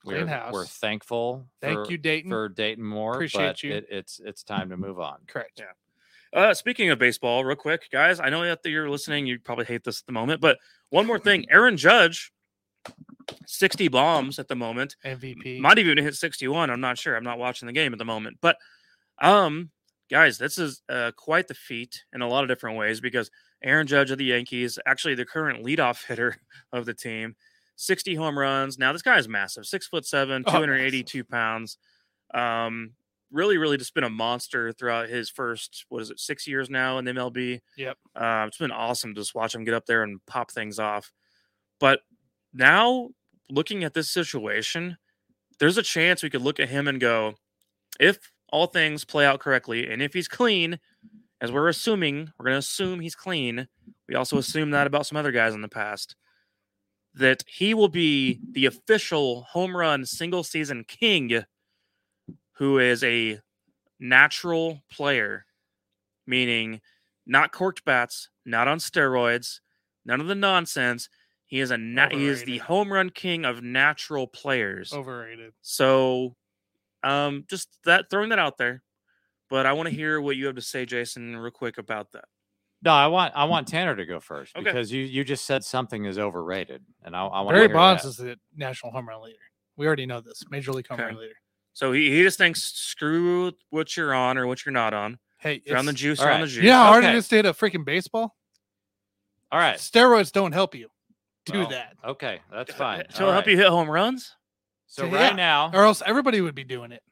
[0.09, 0.53] Clean We're, house.
[0.53, 1.45] we're thankful.
[1.61, 2.31] Thank for, you, Dayton.
[2.31, 3.13] for Dayton Moore.
[3.13, 3.73] Appreciate but you.
[3.73, 5.17] It, it's it's time to move on.
[5.27, 5.59] Correct.
[5.59, 6.41] Yeah.
[6.41, 9.25] Uh, speaking of baseball, real quick, guys, I know that you're listening.
[9.25, 10.57] You probably hate this at the moment, but
[10.89, 12.31] one more thing: Aaron Judge,
[13.45, 14.95] sixty bombs at the moment.
[15.05, 15.59] MVP.
[15.59, 16.69] Might even hit sixty-one.
[16.69, 17.15] I'm not sure.
[17.15, 18.57] I'm not watching the game at the moment, but
[19.21, 19.69] um,
[20.09, 23.29] guys, this is uh, quite the feat in a lot of different ways because
[23.63, 26.37] Aaron Judge of the Yankees, actually the current leadoff hitter
[26.73, 27.35] of the team,
[27.79, 28.77] sixty home runs.
[28.77, 31.77] Now this guy is massive, six foot seven, Oh, two hundred eighty-two pounds.
[32.33, 32.91] Um,
[33.31, 36.97] really, really just been a monster throughout his first, what is it, six years now
[36.97, 37.59] in the MLB.
[37.77, 37.97] Yep.
[38.15, 41.11] Uh, it's been awesome to just watch him get up there and pop things off.
[41.79, 42.01] But
[42.53, 43.09] now,
[43.49, 44.97] looking at this situation,
[45.59, 47.35] there's a chance we could look at him and go,
[47.99, 48.17] if
[48.51, 50.79] all things play out correctly, and if he's clean,
[51.41, 53.67] as we're assuming, we're going to assume he's clean.
[54.07, 56.15] We also assume that about some other guys in the past,
[57.13, 61.43] that he will be the official home run single season king
[62.53, 63.39] who is a
[63.99, 65.45] natural player,
[66.27, 66.81] meaning
[67.25, 69.59] not corked bats, not on steroids,
[70.05, 71.09] none of the nonsense.
[71.45, 74.93] He is a na- he is the home run king of natural players.
[74.93, 75.53] Overrated.
[75.61, 76.35] So,
[77.03, 78.83] um, just that throwing that out there.
[79.49, 82.25] But I want to hear what you have to say, Jason, real quick about that.
[82.81, 84.63] No, I want I want Tanner to go first Okay.
[84.63, 88.03] because you you just said something is overrated, and I, I want Barry to Bonds
[88.03, 88.09] that.
[88.09, 89.37] is the national home run leader.
[89.75, 90.43] We already know this.
[90.49, 91.07] Major League home Okay.
[91.09, 91.33] run leader.
[91.73, 95.17] So he, he just thinks screw what you're on or what you're not on.
[95.37, 96.63] Hey, If you're on the juice, all you're on the juice.
[96.63, 97.13] you know how hard Okay.
[97.13, 98.35] it is to hit a freaking baseball?
[99.51, 99.77] All right.
[99.77, 100.89] Steroids don't help you
[101.45, 101.93] do Well, that.
[102.03, 103.03] Okay, that's fine.
[103.11, 103.51] So All help right.
[103.51, 104.35] you hit home runs.
[104.87, 105.27] So Yeah.
[105.27, 107.03] right now, Or else everybody would be doing it.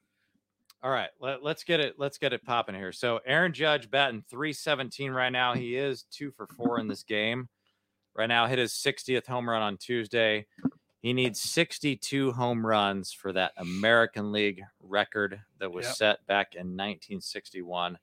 [0.88, 1.96] All right, let, us get it.
[1.98, 2.94] Let's get it popping here.
[2.94, 5.54] So Aaron Judge batting 317 right now.
[5.54, 7.50] He is two for four in this game.
[8.16, 10.46] Right now, hit his 60th home run on Tuesday.
[11.02, 15.96] He needs 62 home runs for that American League record that was Yep.
[15.96, 18.00] set back in 1961.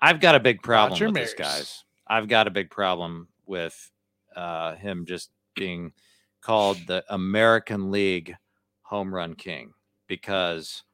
[0.00, 1.84] I've got a big problem with this, guys.
[2.06, 3.90] I've got a big problem with
[4.34, 5.92] uh, him just being
[6.40, 8.34] called the American League
[8.80, 9.74] home run king
[10.06, 10.84] because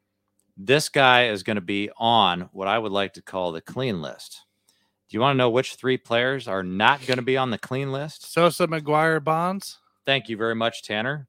[0.56, 4.00] this guy is going to be on what I would like to call the clean
[4.00, 4.42] list.
[5.08, 7.58] Do you want to know which three players are not going to be on the
[7.58, 8.32] clean list?
[8.32, 9.78] Sosa, McGwire, Bonds.
[10.06, 11.28] Thank you very much, Tanner.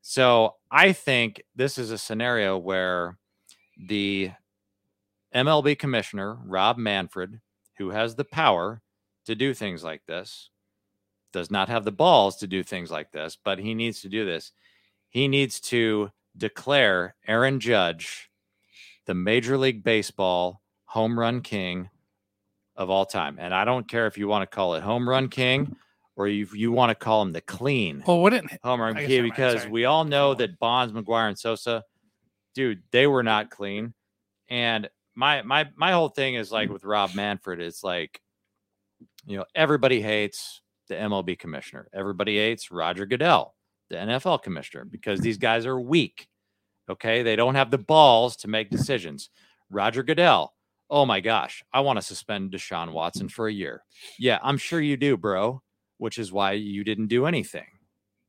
[0.00, 3.16] So I think this is a scenario where
[3.78, 4.32] the
[5.34, 7.40] MLB commissioner, Rob Manfred,
[7.78, 8.82] who has the power
[9.26, 10.50] to do things like this,
[11.32, 14.24] does not have the balls to do things like this, but he needs to do
[14.24, 14.52] this.
[15.08, 18.30] He needs to declare Aaron Judge
[19.06, 21.88] the Major League Baseball home run king
[22.76, 23.36] of all time.
[23.38, 25.76] And I don't care if you want to call it home run king
[26.16, 29.66] or you, you want to call him the clean Well, wouldn't home run king because
[29.66, 31.82] we all know that Bonds, McGwire, and Sosa,
[32.54, 33.94] dude, they were not clean.
[34.48, 38.20] And my my my whole thing is like with Rob Manfred, it's like,
[39.26, 41.88] you know, everybody hates the MLB commissioner.
[41.92, 43.54] Everybody hates Roger Goodell,
[43.88, 46.28] the NFL commissioner, because these guys are weak.
[46.90, 47.22] Okay.
[47.22, 49.30] They don't have the balls to make decisions.
[49.70, 50.54] Roger Goodell.
[50.90, 51.64] Oh my gosh.
[51.72, 53.82] I want to suspend Deshaun Watson for a year.
[54.18, 55.62] Yeah, I'm sure you do, bro,
[55.98, 57.66] which is why you didn't do anything.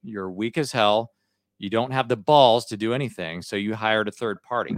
[0.02, 1.12] You're weak as hell.
[1.58, 3.42] You don't have the balls to do anything.
[3.42, 4.78] So you hired a third party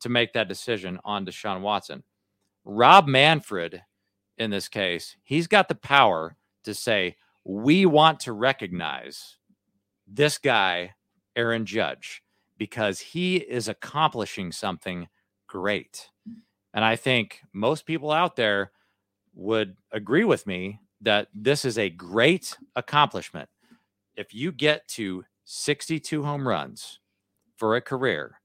[0.00, 2.02] to make that decision on Deshaun Watson.
[2.64, 3.82] Rob Manfred,
[4.38, 9.36] in this case, he's got the power to say, we want to recognize
[10.06, 10.94] this guy,
[11.36, 12.22] Aaron Judge,
[12.64, 15.06] because he is accomplishing something
[15.46, 16.08] great.
[16.72, 18.70] And I think most people out there
[19.34, 23.50] would agree with me that this is a great accomplishment.
[24.16, 27.00] If you get to 62 home runs
[27.58, 28.40] for a career,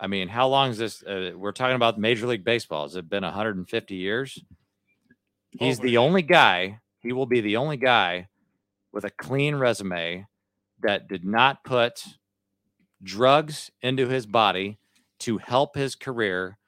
[0.00, 1.04] I mean, how long is this?
[1.04, 2.82] Uh, we're talking about Major League Baseball.
[2.82, 4.36] Has it been 150 years?
[5.52, 8.26] He's the only guy, he will be the only guy
[8.92, 10.26] with a clean resume
[10.82, 12.02] that did not put
[13.04, 14.78] drugs into his body
[15.20, 16.58] to help his career.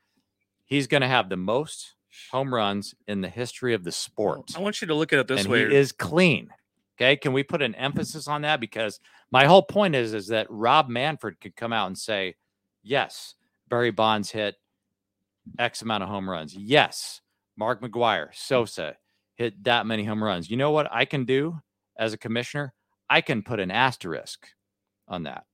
[0.64, 1.94] He's going to have the most
[2.30, 4.52] home runs in the history of the sport.
[4.56, 5.68] I want you to look at it this and way.
[5.68, 6.48] he is clean.
[6.96, 7.16] Okay.
[7.16, 8.60] Can we put an emphasis on that?
[8.60, 12.36] Because my whole point is, is that Rob Manfred could come out and say,
[12.82, 13.34] yes,
[13.68, 14.54] Barry Bonds hit
[15.58, 16.54] X amount of home runs.
[16.54, 17.20] Yes,
[17.56, 18.96] Mark McGwire, Sosa
[19.36, 20.50] hit that many home runs.
[20.50, 21.58] You know what I can do
[21.98, 22.72] as a commissioner?
[23.08, 24.48] I can put an asterisk
[25.06, 25.44] on that.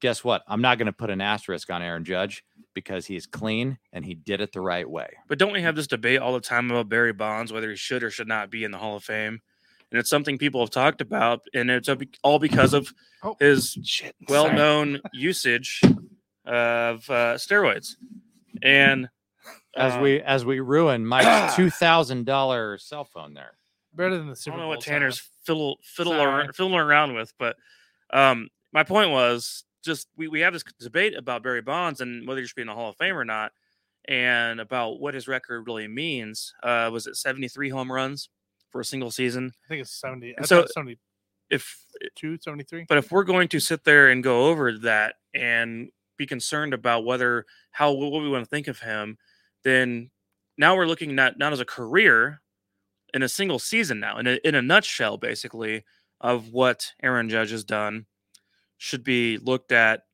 [0.00, 0.42] Guess what?
[0.46, 4.14] I'm not going to put an asterisk on Aaron Judge because he's clean and he
[4.14, 5.08] did it the right way.
[5.26, 8.04] But don't we have this debate all the time about Barry Bonds, whether he should
[8.04, 9.40] or should not be in the Hall of Fame?
[9.90, 11.88] And it's something people have talked about, and it's
[12.22, 12.92] all because of
[13.24, 14.14] Oh, his shit.
[14.28, 15.80] well known usage
[16.44, 17.96] of uh, steroids.
[18.62, 19.08] And
[19.76, 23.56] As uh, we as we ruin Mike's two thousand dollar cell phone there.
[23.94, 24.68] Better than the I don't know Bowl.
[24.76, 26.24] what Tanner's fiddle fiddle Sorry.
[26.42, 27.56] around, fiddling around with, but
[28.12, 32.40] um, my point was just we, we have this debate about Barry Bonds and whether
[32.40, 33.52] he should be in the Hall of Fame or not,
[34.06, 36.54] and about what his record really means.
[36.62, 38.28] Uh, was it 73 home runs
[38.70, 39.52] for a single season?
[39.64, 40.34] I think it's 70.
[40.38, 41.00] I so, so- 72,
[41.50, 41.84] If
[42.40, 42.86] 73.
[42.88, 47.04] but if we're going to sit there and go over that and be concerned about
[47.04, 49.16] whether how what we want to think of him,
[49.64, 50.10] then
[50.56, 52.40] now we're looking not not as a career
[53.14, 55.84] in a single season now in a, in a nutshell basically
[56.20, 58.04] of what Aaron Judge has done
[58.78, 60.04] should be looked at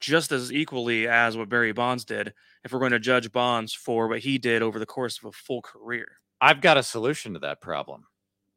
[0.00, 4.08] just as equally as what Barry Bonds did if we're going to judge Bonds for
[4.08, 6.06] what he did over the course of a full career.
[6.40, 8.04] I've got a solution to that problem.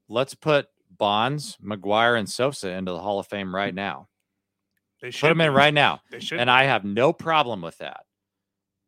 [0.09, 4.09] Let's put Bonds, McGwire, and Sosa into the Hall of Fame right now.
[5.01, 6.01] They should Put them in right now.
[6.11, 6.39] They should.
[6.39, 8.01] And I have no problem with that.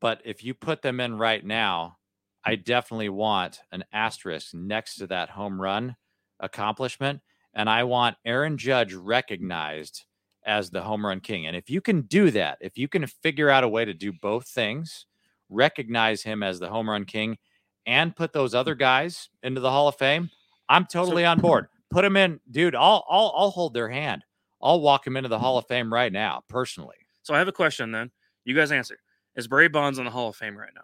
[0.01, 1.97] But if you put them in right now,
[2.43, 5.95] I definitely want an asterisk next to that home run
[6.39, 7.21] accomplishment.
[7.54, 10.06] And I want Aaron Judge recognized
[10.45, 11.47] as the home run king.
[11.47, 14.12] And if you can do that, if you can figure out a way to do
[14.12, 15.06] both things,
[15.49, 17.38] recognize him as the home run king
[17.86, 20.30] and put those other guys into the Hall of Fame,
[20.69, 21.67] I'm totally on board.
[21.89, 22.75] Put them in, dude.
[22.75, 24.23] I'll I'll I'll hold their hand.
[24.62, 26.95] I'll walk him into the Hall of Fame right now, personally.
[27.23, 28.12] So I have a question then.
[28.45, 28.97] You guys answer.
[29.36, 30.84] Is Barry Bonds in the Hall of Fame right now?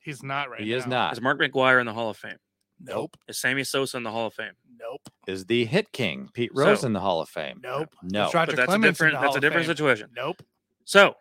[0.00, 1.06] He's not right he is now.
[1.06, 1.12] not.
[1.14, 2.36] Is Mark McGwire in the Hall of Fame?
[2.80, 3.16] Nope.
[3.28, 4.52] Is Sammy Sosa in the Hall of Fame?
[4.78, 5.02] Nope.
[5.26, 7.60] Is the hit king Pete Rose So- in the Hall of Fame?
[7.62, 7.94] Nope.
[8.02, 8.26] No.
[8.26, 9.76] It's Roger but that's Clemens a in different the that's Hall a of different Fame.
[9.76, 10.10] situation.
[10.14, 10.42] Nope.
[10.84, 11.14] So,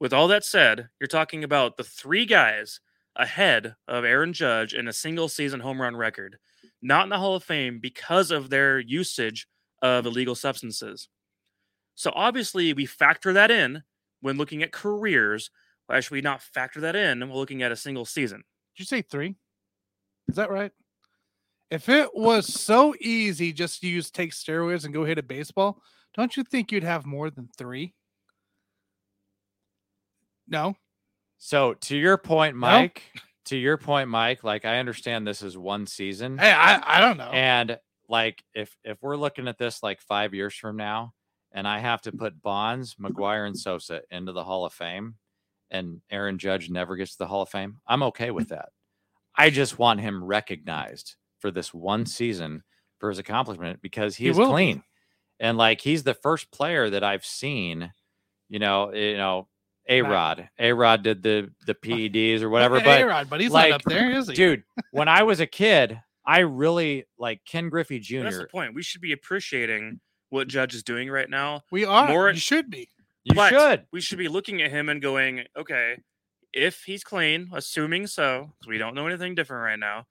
[0.00, 2.80] with all that said, you're talking about the three guys
[3.16, 6.38] ahead of Aaron Judge in a single season home run record,
[6.82, 9.46] not in the Hall of Fame because of their usage
[9.82, 11.08] of illegal substances.
[11.94, 13.82] So obviously, we factor that in
[14.20, 15.50] when looking at careers.
[15.86, 18.38] Why should we not factor that in when looking at a single season?
[18.76, 19.36] Did you say three?
[20.28, 20.72] Is that right?
[21.70, 25.82] If it was so easy just to use take steroids and go hit a baseball,
[26.14, 27.94] don't you think you'd have more than three?
[30.48, 30.76] No.
[31.38, 33.02] So to your point, Mike,
[33.46, 36.38] to your point, Mike, like I understand this is one season.
[36.38, 37.30] Hey, I, I don't know.
[37.30, 41.12] And like if if we're looking at this like five years from now,
[41.52, 45.14] and I have to put Bonds, McGwire, and Sosa into the Hall of Fame,
[45.70, 48.70] and Aaron Judge never gets to the Hall of Fame, I'm okay with that.
[49.38, 52.64] I just want him recognized for this one season
[52.98, 54.82] for his accomplishment because he, He is clean.
[55.40, 57.92] And like he's the first player that I've seen,
[58.48, 59.46] you know, eh, you know,
[59.88, 60.48] A Rod.
[60.58, 62.80] A Rod did the the PEDs or whatever.
[62.80, 64.34] But A-Rod, but he's like, not up there, is he?
[64.34, 68.16] dude, when I was a kid, I really like Ken Griffey Jr.
[68.18, 68.74] But That's the point.
[68.74, 71.62] We should be appreciating what Judge is doing right now.
[71.70, 72.08] we are.
[72.08, 72.90] more- you should be.
[73.24, 73.84] You should.
[73.92, 75.98] We should be looking at him and going, okay,
[76.52, 78.80] if he's clean, assuming so, because we mm-hmm.
[78.80, 80.06] don't know anything different right now,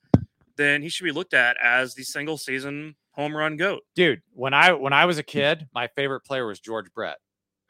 [0.55, 3.83] then he should be looked at as the single season home run goat.
[3.95, 7.17] Dude, when I when I was a kid, my favorite player was George Brett.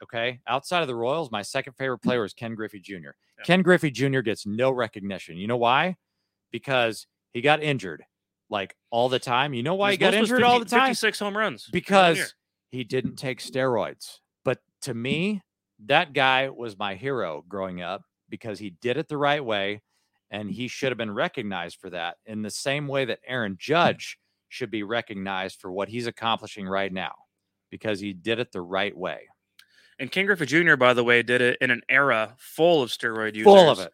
[0.02, 0.40] Okay.
[0.46, 2.94] Outside of the Royals, my second favorite player is Ken Griffey Jr.
[2.94, 3.44] Yeah.
[3.44, 4.20] Ken Griffey Jr.
[4.20, 5.36] gets no recognition.
[5.36, 5.96] You know why?
[6.52, 8.04] Because he got injured
[8.48, 9.54] like all the time.
[9.54, 10.90] You know why he got injured all the time?
[10.90, 11.68] 56 home runs.
[11.72, 12.34] Because
[12.70, 14.18] he didn't take steroids.
[14.44, 15.42] But to me,
[15.86, 19.82] that guy was my hero growing up because he did it the right way
[20.30, 20.52] and mm.
[20.52, 24.70] he should have been recognized for that in the same way that Aaron Judge should
[24.70, 27.12] be recognized for what he's accomplishing right now
[27.70, 29.28] because he did it the right way.
[29.98, 33.34] And Ken Griffey Jr., by the way, did it in an era full of steroid
[33.34, 33.44] users.
[33.44, 33.92] Full of it.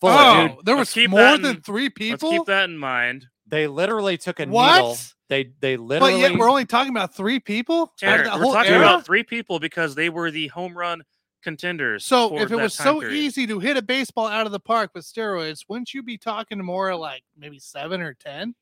[0.00, 0.66] Full oh, of it, dude.
[0.66, 2.30] there let's was more that than in- three Let's people.
[2.30, 3.26] keep that in mind.
[3.46, 4.74] They literally took a What?
[4.74, 4.96] needle.
[5.28, 6.14] They they literally.
[6.14, 7.82] but yet we're only talking about three people.
[7.82, 8.82] out Tanner, we're talking era?
[8.82, 11.02] about three people because they were the home run
[11.46, 12.04] contenders.
[12.04, 13.16] So for if it was so period.
[13.16, 16.58] easy to hit a baseball out of the park with steroids, wouldn't you be talking
[16.58, 18.54] more like maybe seven or ten?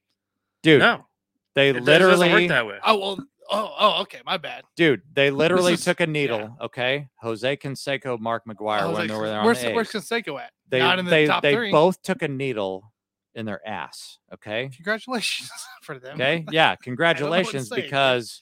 [0.62, 1.06] dude, no,
[1.54, 2.78] they it, it doesn't work literally that way.
[2.84, 3.18] Oh well.
[3.50, 4.20] Oh, oh, okay.
[4.24, 4.64] My bad.
[4.74, 7.08] dude, they literally is- took a needle, okay?
[7.20, 9.94] Jose Canseco, Mark oh, McGwire I when like, they were there on where's the where's
[9.94, 10.08] A's.
[10.08, 10.50] Canseco at?
[10.70, 11.70] They Not in the they top they three.
[11.70, 12.90] both took a needle
[13.34, 14.70] in their ass, okay?
[14.74, 15.50] Congratulations
[15.82, 16.14] for them.
[16.14, 16.46] Okay?
[16.50, 17.82] Yeah, congratulations say.
[17.82, 18.40] because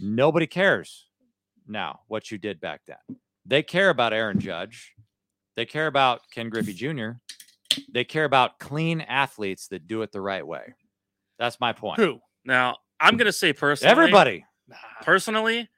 [0.00, 1.08] nobody cares
[1.66, 3.18] now what you did back then.
[3.48, 4.92] They care about Aaron Judge.
[5.56, 7.12] They care about Ken Griffey Jr.
[7.92, 10.74] They care about clean athletes that do it the right way.
[11.38, 11.98] That's my point.
[11.98, 12.20] Who?
[12.44, 14.44] Now, I'm going to say personally, Everybody.
[15.02, 15.68] Personally,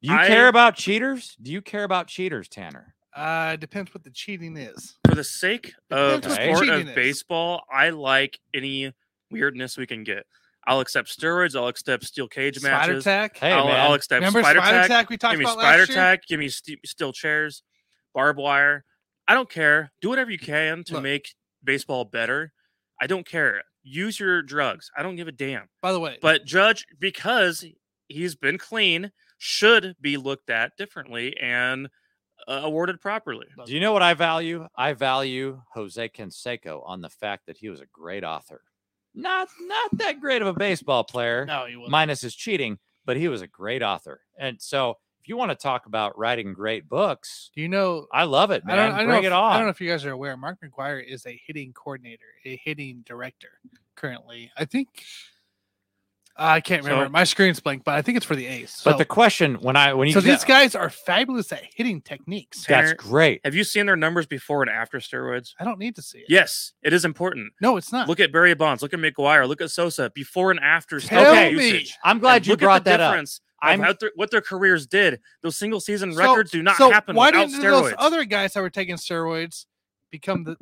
[0.00, 1.36] You I- care about cheaters?
[1.42, 2.94] Do you care about cheaters, Tanner?
[3.14, 4.98] Uh, depends what the cheating is.
[5.08, 6.94] for the sake of Depends the the sport cheating of is.
[6.94, 8.92] baseball, I like any
[9.30, 10.26] weirdness we can get.
[10.66, 11.54] I'll accept steroids.
[11.56, 13.04] I'll accept steel cage Spider matches.
[13.04, 13.36] tack.
[13.38, 13.80] Hey, I'll, man.
[13.80, 14.88] I'll accept Remember spider spider tack.
[14.88, 15.96] tack we talked Give me about spider last year?
[15.96, 16.26] tack.
[16.26, 17.62] Give me st- steel chairs,
[18.14, 18.84] barbed wire.
[19.28, 19.92] I don't care.
[20.00, 21.02] Do whatever you can to Look.
[21.02, 22.52] make baseball better.
[23.00, 23.62] I don't care.
[23.82, 24.90] Use your drugs.
[24.96, 25.68] I don't give a damn.
[25.82, 27.64] By the way, But Judge, because
[28.08, 31.88] he's been clean, should be looked at differently and
[32.48, 33.46] uh, awarded properly.
[33.64, 34.66] Do you know what I value?
[34.76, 38.62] I value Jose Canseco on the fact that he was a great author.
[39.16, 41.90] Not not that great of a baseball player, no, he wasn't.
[41.90, 44.20] minus his cheating, but he was a great author.
[44.38, 48.06] And so if you want to talk about writing great books, Do you know?
[48.12, 48.78] I love it, man.
[48.78, 50.12] I don't, I don't Bring know it if, I don't know if you guys are
[50.12, 50.36] aware.
[50.36, 53.58] Mark McGwire is a hitting coordinator, a hitting director
[53.96, 54.52] currently.
[54.56, 55.02] I think
[56.38, 57.06] I can't remember.
[57.06, 58.82] So- My screen's blank, but I think it's for the A's.
[58.84, 62.02] But the question when I when you so get- these guys are fabulous at hitting
[62.02, 62.64] techniques.
[62.66, 63.40] that's great.
[63.44, 65.54] Have you seen their numbers before and after steroids?
[65.58, 66.26] I don't need to see it.
[66.28, 67.52] Yes, it is important.
[67.60, 68.08] No, it's not.
[68.08, 68.82] Look at Barry Bonds.
[68.82, 69.48] Look at McGwire.
[69.48, 71.64] Look at Sosa before and after Tell steroid me.
[71.70, 71.96] usage.
[72.04, 73.12] I'm glad And you look brought at the that up.
[73.12, 75.20] difference of I'm- how their- what their careers did.
[75.42, 77.82] Those single season So- records do not so happen why without didn't steroids.
[77.82, 79.64] those other guys that were taking steroids
[80.10, 80.56] become the,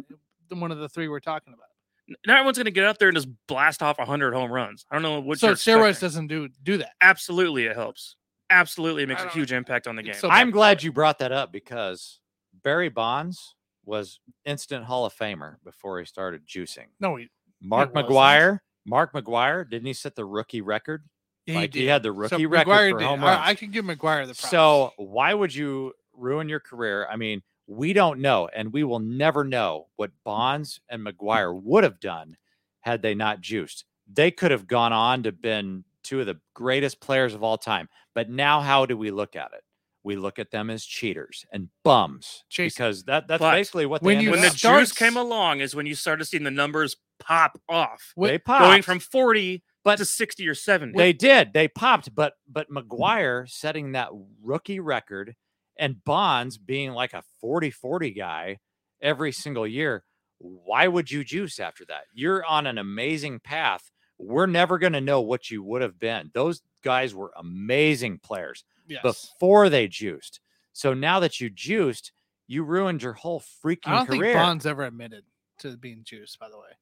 [0.49, 1.67] the one of the three we're talking about?
[2.09, 4.85] Not everyone's going to get up there and just blast off 100 home runs.
[4.91, 6.07] I don't know what so you're steroids expecting.
[6.07, 6.91] doesn't do do that.
[7.01, 8.17] Absolutely, it helps.
[8.51, 10.15] Absolutely, it makes a don't- huge impact on the game.
[10.15, 12.21] so I'm glad you brought that up because
[12.63, 13.55] Barry Bonds
[13.87, 16.87] was instant Hall of Famer before he started juicing.
[17.01, 17.29] No, he,
[17.63, 18.11] Mark wasn't.
[18.13, 21.05] McGwire, Mark McGwire, didn't he set the rookie record?
[21.47, 21.89] he like he did.
[21.91, 23.07] had the So rookie record McGwire for did.
[23.07, 23.41] home I- runs.
[23.49, 24.51] I, can give McGwire the props.
[24.51, 27.07] So why would you ruin your career?
[27.11, 30.15] I mean, we don't know, and we will never know what mm.
[30.25, 32.37] Bonds and McGwire would have done
[32.81, 33.85] had they not juiced.
[34.13, 37.89] They could have gone on to been two of the greatest players of all time.
[38.15, 39.63] But now, how do we look at it?
[40.03, 44.19] We look at them as cheaters and bums Jason, because that that's basically what when
[44.19, 46.51] they you ended when the starts- juice came along is when you started seeing the
[46.51, 48.65] numbers pop off, Wh- they popped.
[48.65, 50.99] going from 40 But- to 60 or 70.
[50.99, 51.55] They did.
[51.55, 52.83] They popped, but but mm.
[52.83, 54.11] McGwire setting that
[54.43, 55.35] rookie record
[55.77, 58.59] and Bonds being like a 40-40 guy
[59.01, 60.05] every single year.
[60.39, 62.05] Why would you juice after that?
[62.13, 63.91] You're on an amazing path.
[64.19, 66.31] We're never going to know what you would have been.
[66.35, 69.03] Those guys were amazing players yes.
[69.03, 70.41] before they juiced.
[70.73, 72.13] So now that you juiced,
[72.47, 74.35] you ruined your whole freaking I don't career.
[74.35, 75.25] think Bonds ever admitted
[75.61, 76.39] to being juiced.
[76.39, 76.77] By the way,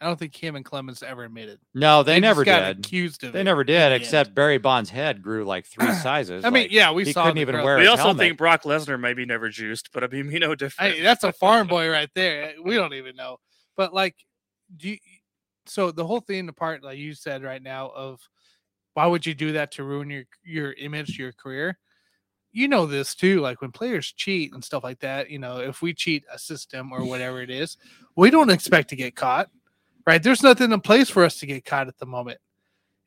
[0.00, 1.58] I don't think him and Clemens ever admitted.
[1.74, 2.86] no, they, just never got did.
[2.86, 4.02] Accused of They it never in the did, end.
[4.02, 6.44] except Barry Bonds' head grew like three sizes.
[6.44, 7.64] I mean, like, yeah, we he saw couldn't even growth.
[7.64, 8.18] wear we his also helmet.
[8.20, 10.94] think Brock Lesnar maybe never juiced, but I mean, we know different.
[10.94, 12.44] Hey, that's a farm boy right there.
[12.44, 13.38] Eh, we don't even know.
[13.76, 14.14] But like,
[14.76, 14.98] do you,
[15.66, 18.20] so the whole thing, the part like you said right now of
[18.94, 21.76] why would you do that to ruin your your image, your career?
[22.52, 23.40] You know this too.
[23.40, 25.28] Like when players cheat and stuff like that.
[25.30, 27.76] You know, if we cheat a system or whatever it is,
[28.16, 29.50] we don't expect to get caught,
[30.08, 30.22] right?
[30.22, 32.38] There's nothing in place for us to get caught at the moment.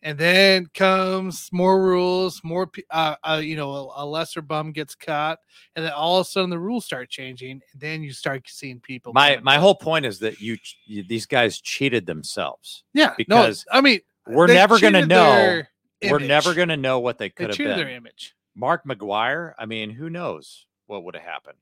[0.03, 4.95] And then comes more rules, more, uh, uh, you know, a, a lesser bum gets
[4.95, 5.37] caught,
[5.75, 8.79] and then all of a sudden the rules start changing, and then you start seeing
[8.79, 9.13] people.
[9.13, 12.83] my my whole point is that you, you these guys cheated themselves.
[12.93, 15.61] yeah, because no, I mean, We're never going to know.
[16.03, 17.77] We're never going to know what they They could have been.
[17.77, 18.35] their image.
[18.55, 21.57] Mark McGwire, I mean, who knows what would have happened?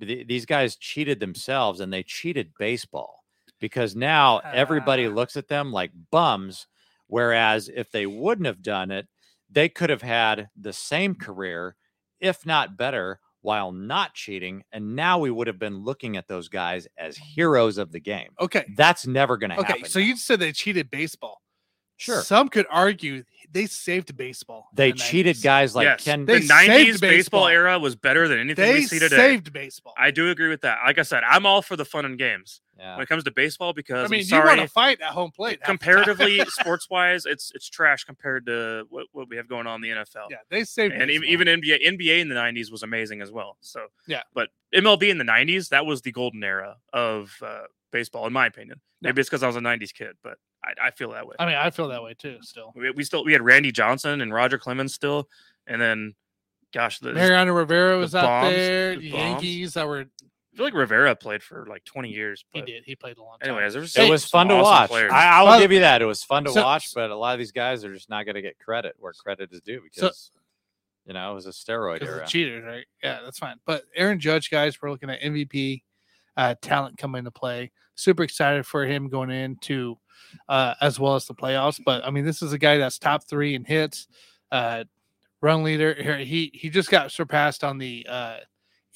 [0.00, 3.24] Th- These guys cheated themselves and they cheated baseball
[3.60, 5.10] because now everybody Ah.
[5.10, 6.66] looks at them like bums.
[7.08, 9.06] Whereas if they wouldn't have done it,
[9.48, 11.76] they could have had the same career,
[12.20, 14.64] if not better, while not cheating.
[14.72, 18.30] And now we would have been looking at those guys as heroes of the game.
[18.40, 18.64] Okay.
[18.76, 19.74] That's never going to Okay.
[19.74, 19.84] happen.
[19.88, 20.06] So now.
[20.06, 21.40] you said they cheated baseball.
[21.98, 22.22] Sure.
[22.22, 24.68] Some could argue they saved baseball.
[24.74, 25.42] they the cheated 90s.
[25.44, 26.26] guys like yes, Ken.
[26.26, 27.08] They the saved '90s baseball.
[27.10, 27.48] baseball.
[27.48, 29.16] era was better than anything They we see today.
[29.16, 29.94] saved baseball.
[29.96, 30.78] I do agree with that.
[30.84, 32.94] Like I said, I'm all for the fun and games yeah.
[32.96, 35.12] when it comes to baseball because I mean, I'm you sorry, want to fight at
[35.12, 35.58] home plate.
[35.60, 35.78] half the time.
[35.78, 39.90] comparatively, sports wise, it's it's trash compared to what, what we have going on in
[39.90, 40.26] the NFL.
[40.30, 40.94] yeah, they saved.
[40.94, 41.32] and even, baseball.
[41.54, 43.56] even NBA NBA in the '90s was amazing as well.
[43.60, 44.22] So Yeah.
[44.34, 47.62] but MLB in the '90s that was the golden era of uh,
[47.92, 48.80] baseball, in my opinion.
[49.00, 49.08] Yeah.
[49.08, 51.36] Maybe it's because I was a '90s kid, but I, I feel that way.
[51.38, 52.38] I mean, I feel that way too.
[52.42, 55.28] Still, we, we still we had Randy Johnson and Roger Clemens still,
[55.66, 56.14] and then,
[56.74, 58.96] gosh, the, Mariano Rivera was out bombs, there.
[58.96, 59.22] the The bombs.
[59.22, 60.06] Yankees that were
[60.56, 62.44] feel like Rivera played for like 20 years.
[62.52, 62.82] he did.
[62.84, 63.50] He played a long time.
[63.50, 64.90] anyways, there was it was fun to awesome watch.
[64.90, 65.12] players.
[65.12, 66.02] I, I will By give you that.
[66.02, 68.24] It was fun to So- watch, but a lot of these guys are just not
[68.24, 70.30] going to get credit where credit is due because
[71.06, 72.22] you know it was a steroid because era.
[72.24, 72.84] of cheaters, right?
[73.02, 73.56] Yeah, that's fine.
[73.66, 75.82] But Aaron Judge, guys, we're looking at MVP
[76.36, 77.70] uh, talent coming into play.
[77.94, 79.98] Super excited for him going into
[80.48, 81.80] uh, as well as the playoffs.
[81.84, 84.08] But I mean, this is a guy that's top three in hits,
[84.50, 84.84] uh,
[85.40, 85.94] run leader.
[85.94, 88.36] Here, He he just got surpassed on the uh,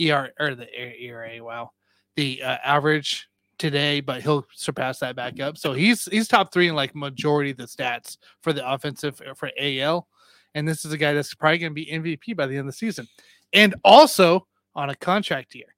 [0.01, 0.69] ER or the
[1.03, 1.43] ERA.
[1.43, 1.71] Wow,
[2.17, 3.29] the uh, average
[3.59, 5.59] today, but he'll surpass that back up.
[5.59, 9.35] So he's he's top three in like majority of the stats for the offensive uh,
[9.35, 10.09] for AL.
[10.55, 12.67] And this is a guy that's probably going to be MVP by the end of
[12.67, 13.07] the season,
[13.53, 15.75] and also on a contract year.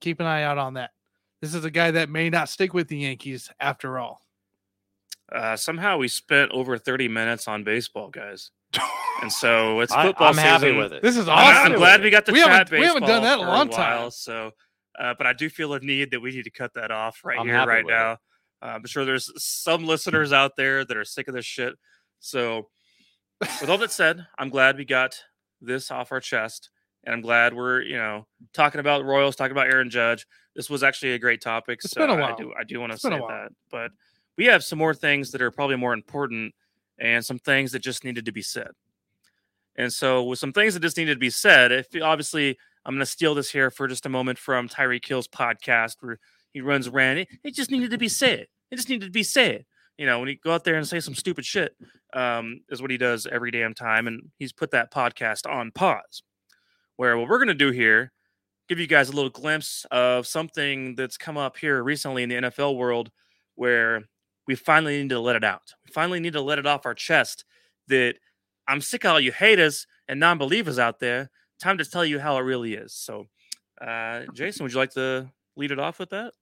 [0.00, 0.90] Keep an eye out on that.
[1.40, 4.22] This is a guy that may not stick with the Yankees after all.
[5.32, 8.50] uh, somehow we spent over 30 minutes on baseball, guys,
[9.22, 10.76] and so it's I, football I'm happy season.
[10.78, 11.02] with it.
[11.02, 11.72] This is awesome.
[11.72, 12.80] I'm glad we got to We chat baseball.
[12.80, 14.10] we haven't done that in a for long while, time.
[14.10, 14.50] So,
[14.98, 17.38] uh, but I do feel a need that we need to cut that off right
[17.38, 17.96] I'm here, right with it.
[17.96, 18.12] now.
[18.62, 21.74] Uh, I'm sure there's some listeners out there that are sick of this shit.
[22.20, 22.68] So,
[23.60, 25.20] with all that said, I'm glad we got
[25.60, 26.70] this off our chest,
[27.04, 30.26] and I'm glad we're you know talking about Royals, talking about Aaron Judge.
[30.54, 31.80] This was actually a great topic.
[31.84, 32.36] It's so been a I while.
[32.36, 33.90] do I do want to It's been a say that, but
[34.38, 36.54] we have some more things that are probably more important,
[36.98, 38.70] and some things that just needed to be said.
[39.76, 43.00] And so, with some things that just needed to be said, if obviously I'm going
[43.00, 46.18] to steal this here for just a moment from Tyreek Hill's podcast where
[46.52, 47.18] he runs around.
[47.18, 48.46] It, it just needed to be said.
[48.70, 49.66] It just needed to be said.
[49.98, 51.76] You know, when you go out there and say some stupid shit,
[52.12, 54.06] um, is what he does every damn time.
[54.06, 56.22] And he's put that podcast on pause.
[56.96, 58.12] Where what we're going to do here,
[58.68, 62.36] give you guys a little glimpse of something that's come up here recently in the
[62.36, 63.10] NFL world
[63.56, 64.04] where
[64.46, 65.74] we finally need to let it out.
[65.84, 67.44] We finally need to let it off our chest
[67.88, 68.16] that
[68.68, 71.30] I'm sick of all you haters and non believers out there.
[71.60, 72.92] Time to tell you how it really is.
[72.94, 73.26] So,
[73.80, 76.32] uh, Jason, would you like to lead it off with that?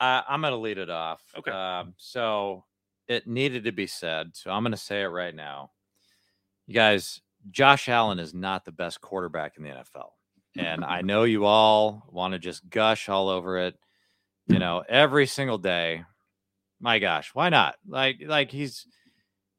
[0.00, 1.22] I, I'm going to lead it off.
[1.36, 1.50] Okay.
[1.50, 2.64] Um, so
[3.08, 4.30] it needed to be said.
[4.34, 5.70] So I'm going to say it right now.
[6.66, 10.10] You guys, Josh Allen is not the best quarterback in the NFL.
[10.56, 13.76] And I know you all want to just gush all over it,
[14.48, 16.04] you know, every single day.
[16.80, 17.76] My gosh, why not?
[17.86, 18.86] Like, like he's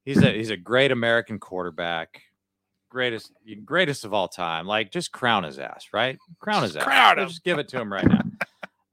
[0.05, 2.21] he's a he's a great American quarterback,
[2.89, 3.31] greatest
[3.65, 4.65] greatest of all time.
[4.65, 6.17] Like, just crown his ass, right?
[6.39, 6.91] Crown his Just ass.
[6.91, 7.27] crown him.
[7.27, 8.23] Just give it to him right now.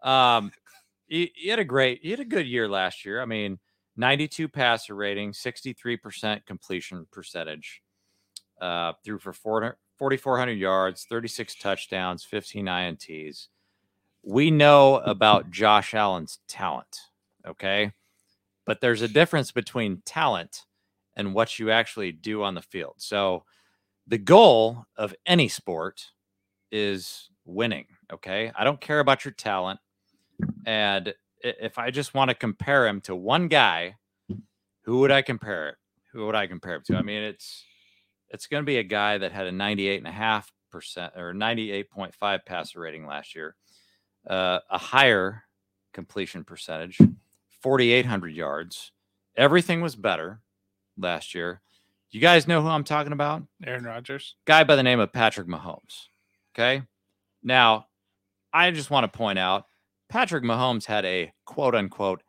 [0.02, 0.52] Um,
[1.08, 3.20] he, he had a great, he had a good year last year.
[3.20, 3.58] I mean,
[3.96, 7.82] 92 passer rating, 63% completion percentage,
[8.60, 13.48] uh, threw for 400 4,400 yards, 36 touchdowns, 15 INTs.
[14.22, 17.00] We know about Josh Allen's talent,
[17.46, 17.92] okay?
[18.66, 20.64] But there's a difference between talent
[21.16, 22.94] and what you actually do on the field.
[22.98, 23.44] So
[24.06, 26.04] the goal of any sport
[26.70, 28.52] is winning, okay?
[28.54, 29.80] I don't care about your talent.
[30.66, 33.96] And if I just want to compare him to one guy,
[34.82, 35.76] who would I compare it?
[36.12, 36.96] Who would I compare him to?
[36.96, 37.64] I mean, it's
[38.30, 41.32] it's going to be a guy that had a 98 and a half percent or
[41.32, 43.54] 98.5 passer rating last year,
[44.28, 45.44] uh, a higher
[45.92, 46.98] completion percentage,
[47.62, 48.92] 4,800 yards.
[49.36, 50.40] Everything was better
[50.96, 51.60] last year.
[52.10, 53.42] You guys know who I'm talking about?
[53.64, 54.36] Aaron Rodgers.
[54.46, 56.08] guy by the name of Patrick Mahomes.
[56.54, 56.82] Okay.
[57.42, 57.86] Now,
[58.52, 59.66] I just want to point out
[60.08, 62.22] Patrick Mahomes had a quote unquote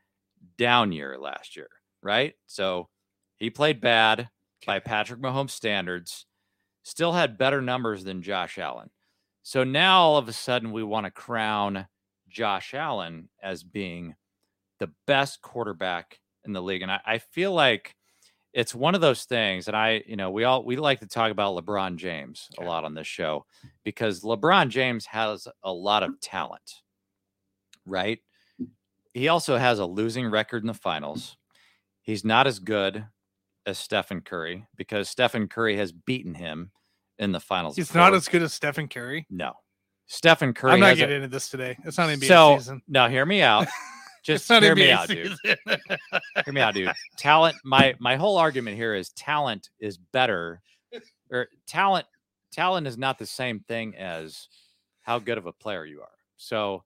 [0.58, 1.70] down year last year,
[2.02, 2.34] right?
[2.48, 2.90] So
[3.38, 4.30] he played bad
[4.66, 6.26] by Patrick Mahomes standards,
[6.84, 8.90] still had better numbers than Josh Allen.
[9.44, 11.88] So now all of a sudden we want to crown
[12.28, 14.16] Josh Allen as being
[14.80, 16.82] the best quarterback in the league.
[16.82, 17.94] And I, I feel like
[18.54, 21.32] it's one of those things, and I, you know, we all we like to talk
[21.32, 22.66] about LeBron James Okay.
[22.66, 23.46] a lot on this show
[23.84, 26.74] because LeBron James has a lot of talent,
[27.86, 28.20] right?
[29.14, 31.38] He also has a losing record in the finals.
[32.02, 33.06] He's not as good
[33.66, 36.72] as Stephen Curry because Stephen Curry has beaten him
[37.20, 37.76] in the finals.
[37.76, 39.26] He's not as good as Stephen Curry.
[39.30, 39.54] no.
[40.10, 41.76] Stephen Curry I'm not has a- getting into this today.
[41.84, 42.82] It's not NBA so season.
[42.88, 43.68] now hear me out.
[44.28, 45.38] Just hear me NBA out, dude.
[46.46, 46.92] Hear me out, dude.
[47.16, 47.56] Talent.
[47.64, 50.62] My my whole argument here is talent is better,
[51.32, 52.06] or talent.
[52.52, 54.50] Talent is not the same thing as
[55.02, 56.10] how good of a player you are.
[56.36, 56.84] So,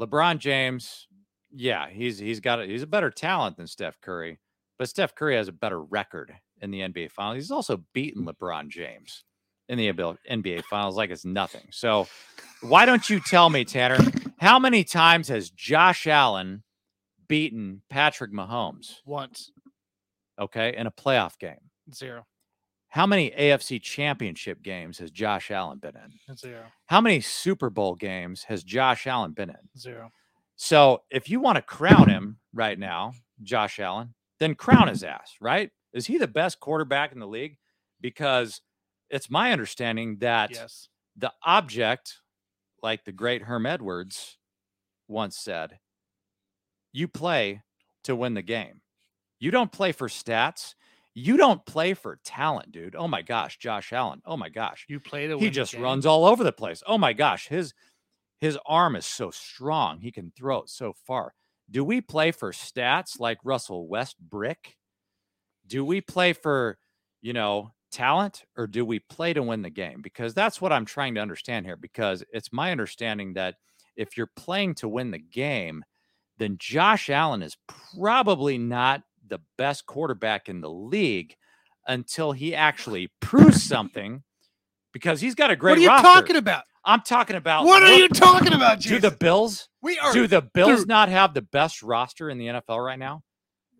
[0.00, 1.08] LeBron James,
[1.54, 4.38] yeah, he's he's got a, he's a better talent than Steph Curry,
[4.78, 7.36] but Steph Curry has a better record in the NBA Finals.
[7.36, 9.24] He's also beaten LeBron James
[9.68, 11.68] in the NBA Finals like it's nothing.
[11.70, 12.08] So,
[12.62, 13.98] why don't you tell me, Tanner,
[14.42, 16.64] how many times has Josh Allen
[17.28, 18.96] beaten Patrick Mahomes?
[19.06, 19.50] Once
[20.38, 21.70] Okay, in a playoff game.
[21.94, 22.26] zero
[22.88, 26.36] How many AFC championship games has Josh Allen been in?
[26.36, 29.68] zero How many Super Bowl games has Josh Allen been in?
[29.78, 30.10] zero.
[30.56, 33.12] So if you want to crown him right now,
[33.42, 35.70] Josh Allen, then crown his ass, right?
[35.92, 37.58] Is he the best quarterback in the league?
[38.00, 38.60] Because
[39.10, 40.88] it's my understanding that Yes.
[41.16, 42.18] the object,
[42.82, 44.38] like the great Herm Edwards
[45.08, 45.78] once said,
[46.92, 47.62] you play
[48.04, 48.80] to win the game.
[49.38, 50.74] You don't play for stats.
[51.14, 52.96] You don't play for talent, dude.
[52.96, 54.22] Oh my gosh, Josh Allen.
[54.24, 54.86] Oh my gosh.
[54.88, 56.82] You play to He just runs all over the place.
[56.86, 57.74] Oh my gosh, his
[58.40, 60.00] his arm is so strong.
[60.00, 61.34] He can throw it so far.
[61.70, 64.58] Do we play for stats like Russell Westbrook?
[65.66, 66.76] Do we play for,
[67.20, 70.00] you know, talent or do we play to win the game?
[70.02, 73.56] Because that's what I'm trying to understand here because it's my understanding that
[73.96, 75.84] if you're playing to win the game,
[76.38, 77.56] then Josh Allen is
[77.96, 81.36] probably not the best quarterback in the league
[81.86, 84.22] until he actually proves something
[84.92, 86.02] because he's got a great What are you roster.
[86.08, 86.64] talking about?
[86.84, 90.42] I'm talking about What are you talking about, do the Bills we are do the
[90.42, 90.88] Bills dude.
[90.88, 93.22] not have the best roster in the NFL right now?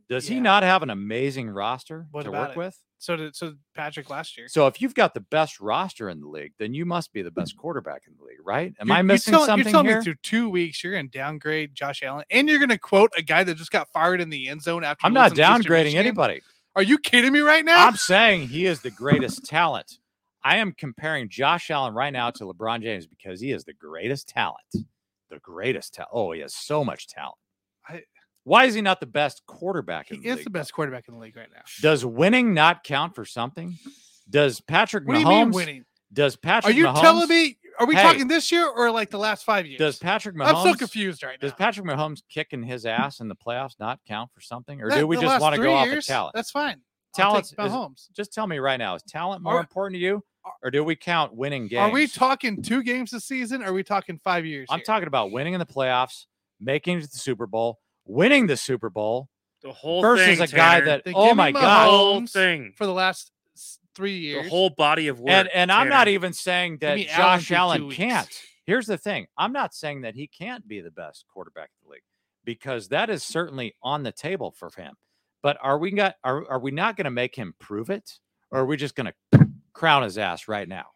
[0.09, 2.57] Does he not have an amazing roster What to work it?
[2.57, 2.79] with?
[3.03, 4.47] So did so Patrick last year.
[4.47, 7.33] So if you've got the best roster in the league, then you must be the
[7.33, 7.59] best mm.
[7.59, 8.73] quarterback in the league, right?
[8.79, 9.99] Am You're- I you're missing telling- something You're telling here?
[9.99, 13.11] me through two weeks you're going to downgrade Josh Allen, and you're going to quote
[13.17, 15.05] a guy that just got fired in the end zone after.
[15.05, 16.43] I'm not loses to Eastern downgrading anybody.
[16.77, 17.89] Are you kidding me right now?
[17.89, 19.99] I'm saying he is the greatest talent.
[20.45, 24.29] I am comparing Josh Allen right now to LeBron James because he is the greatest
[24.29, 24.77] talent.
[25.29, 26.11] The greatest talent.
[26.13, 27.37] Oh, he has so much talent.
[28.45, 30.45] Why is he not the best quarterback he in the is league?
[30.45, 31.63] the best quarterback in the league right now.
[31.81, 33.79] Does winning not count for something?
[34.29, 35.85] Does Patrick What do you mean winning?
[36.13, 36.75] Does Patrick?
[36.75, 37.01] Are you Mahomes?
[37.01, 37.57] telling me?
[37.79, 38.03] Are we Hey.
[38.03, 39.79] talking this year or like the last five years?
[39.79, 40.55] Does Patrick Mahomes?
[40.57, 41.49] I'm so confused right now.
[41.49, 44.99] Does Patrick Mahomes kicking his ass in the playoffs not count for something, or That-
[44.99, 46.35] do we just want to go off years, of talent?
[46.35, 46.83] That's fine.
[47.15, 48.13] Talent I'll is- take Mahomes.
[48.13, 50.23] Just tell me right now: is talent more Are- important to you,
[50.63, 51.81] or do we count winning games?
[51.81, 53.63] Are we talking two games this season?
[53.63, 54.67] Or are we talking five years?
[54.71, 54.85] I'm here?
[54.85, 56.27] talking about winning in the playoffs,
[56.61, 59.29] making it to the Super Bowl, winning the Super Bowl
[59.63, 60.85] The whole versus thing, a guy Tanner.
[60.87, 64.13] that, Then oh give me my the god, whole thing, for the last s- three
[64.15, 64.49] the years.
[64.51, 65.31] whole body of work.
[65.33, 68.29] and and I'm not even saying that me Allen Josh Allen can't.
[68.65, 71.93] Here's the thing: I'm not saying that he can't be the best quarterback in the
[71.95, 72.03] league
[72.45, 74.95] because that is certainly on the table for him.
[75.43, 78.19] But are we got are are we not going to make him prove it,
[78.51, 80.87] or are we just going to crown his ass right now?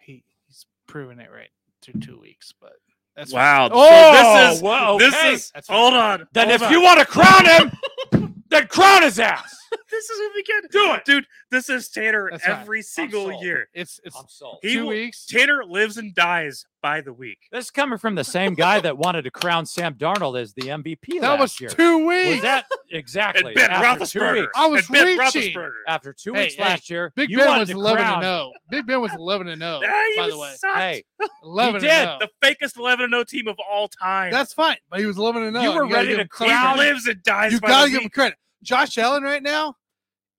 [0.00, 1.50] he, he's proven it right
[1.82, 2.72] through two weeks, but
[3.16, 3.32] that's.
[3.32, 3.68] Wow.
[3.72, 6.26] Oh, so this oh, is well, this is That's hold on.
[6.32, 6.72] Then hold if on.
[6.72, 9.61] you want to crown him, then crown his ass.
[9.92, 10.70] This is what we get.
[10.72, 11.04] Do it.
[11.04, 11.26] dude.
[11.50, 12.60] This is Tanner That's fine.
[12.60, 13.44] every single sold.
[13.44, 13.68] year.
[13.74, 14.58] It's it's I'm sold.
[14.62, 15.26] He two will- weeks.
[15.26, 17.38] Tanner lives and dies by the week.
[17.52, 20.62] This is coming from the same guy that wanted to crown Sam Darnold as the
[20.62, 21.70] MVP that last was year.
[21.70, 22.24] two weeks.
[22.26, 22.42] Was weeks.
[22.42, 24.32] that exactly And Ben after two Roethlisberger.
[24.40, 24.52] weeks?
[24.56, 25.54] I was and Ben reaching.
[25.54, 25.70] Roethlisberger.
[25.86, 28.22] After two Hey, weeks hey, last year, Big you Ben was to eleven crown, and
[28.24, 28.52] zero.
[28.70, 29.80] Big Ben was eleven and zero.
[29.80, 30.78] Yeah, he by the way, sucked.
[30.78, 31.04] Hey,
[31.44, 31.90] eleven did.
[31.90, 32.30] and zero.
[32.40, 34.32] the fakest 11 0 team of all time.
[34.32, 35.62] That's fine, but he was eleven and zero.
[35.64, 38.38] You were gotta ready to him he lives and dies You gotta give him credit.
[38.64, 39.76] Josh Allen right now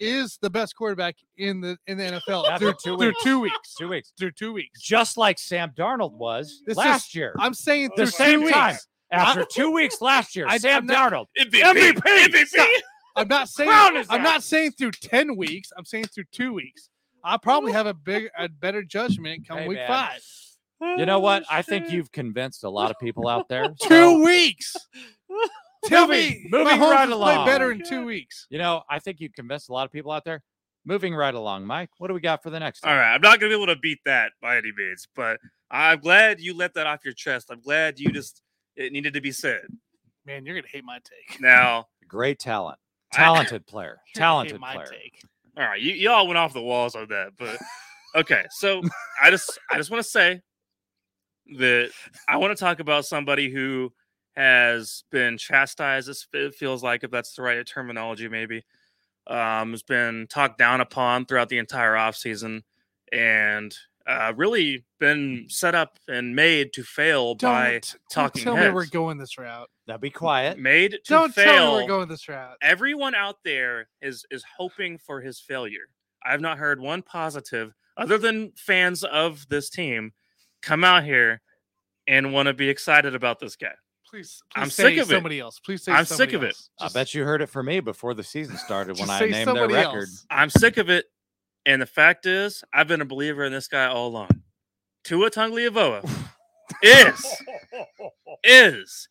[0.04, 3.24] is the best quarterback in the in the NFL After through, two through weeks.
[3.24, 3.76] two weeks.
[3.80, 4.82] two weeks, Through two weeks.
[4.82, 7.36] just like Sam Darnold was This last is- year.
[7.40, 8.72] I'm saying the through same two time.
[8.74, 8.88] weeks.
[9.12, 11.26] After two weeks last year, I- Sam I'm not- Darnold.
[11.38, 11.62] MVP.
[11.62, 12.02] MVP.
[12.26, 12.46] MVP.
[12.48, 12.68] Stop.
[13.16, 15.70] I'm not saying Crown his I'm not saying through 10 weeks.
[15.78, 16.90] I'm saying through two weeks.
[17.24, 19.88] I'll probably have a big a better judgment come Hey, week man.
[19.88, 20.22] five.
[20.98, 21.44] You know what?
[21.44, 23.68] Oh, I think you've convinced a lot of people out there.
[23.84, 24.76] Two weeks.
[25.86, 27.46] Tell Moving- me moving Mahomes right has played along.
[27.46, 28.48] better Oh, in two weeks.
[28.50, 30.42] you know, I think you've convinced a lot of people out there.
[30.86, 31.90] Moving right along, Mike.
[31.98, 32.84] What do we got for the next?
[32.84, 33.00] All time?
[33.00, 35.40] right, I'm not gonna be able to beat that by any means, but
[35.72, 37.48] I'm glad you let that off your chest.
[37.52, 38.42] I'm glad you just
[38.76, 39.62] it needed to be said.
[40.26, 41.40] Man, you're gonna hate my take.
[41.40, 42.78] Now, Great talent.
[43.14, 43.88] Talented player.
[43.88, 44.88] You're hate Talented my player.
[44.88, 45.22] take.
[45.58, 47.58] All right, you y'all went off the walls on that, but
[48.16, 48.44] okay.
[48.52, 48.82] So
[49.22, 50.42] I just I just want to say
[51.58, 51.92] that
[52.28, 53.94] I want to talk about somebody who
[54.36, 56.08] has been chastised.
[56.08, 58.64] This it feels like if that's the right terminology, maybe
[59.28, 62.64] um, has been talked down upon throughout the entire offseason
[63.12, 63.76] and
[64.06, 68.70] uh, really been set up and made to fail by Don't, don't talking tell me
[68.70, 69.70] we're going this route.
[69.88, 70.58] Now be quiet.
[70.58, 72.58] made to Don't tell fail me we're going this route.
[72.62, 75.88] everyone out there is is hoping for his failure.
[76.26, 80.14] I've not heard one positive other than fans of this team
[80.62, 81.42] come out here
[82.08, 83.74] and want to be excited about this guy.
[84.14, 85.14] Please, please I'm say sick of it.
[85.16, 85.58] somebody else.
[85.58, 86.50] Please say I'm sick of it.
[86.50, 86.70] else.
[86.80, 89.68] I bet you heard it from me before the season started when I named their
[89.68, 90.04] record.
[90.04, 90.28] else.
[90.30, 91.06] I'm sick of it.
[91.66, 94.30] And the fact is, I've been a believer in this guy all along.
[95.04, 96.08] Tua Tagovailoa
[96.84, 97.42] is
[98.44, 99.08] is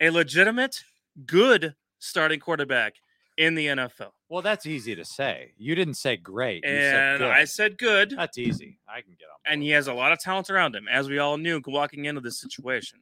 [0.00, 0.84] a legitimate,
[1.26, 2.94] good starting quarterback
[3.36, 4.12] in the NFL.
[4.30, 5.52] Well, that's easy to say.
[5.58, 6.64] You didn't say great.
[6.64, 7.30] You said And good.
[7.30, 8.14] I said good.
[8.16, 8.78] that's easy.
[8.88, 9.52] I can get on.
[9.52, 12.22] and he has a lot of talent around him, as we all knew walking into
[12.22, 13.00] this situation.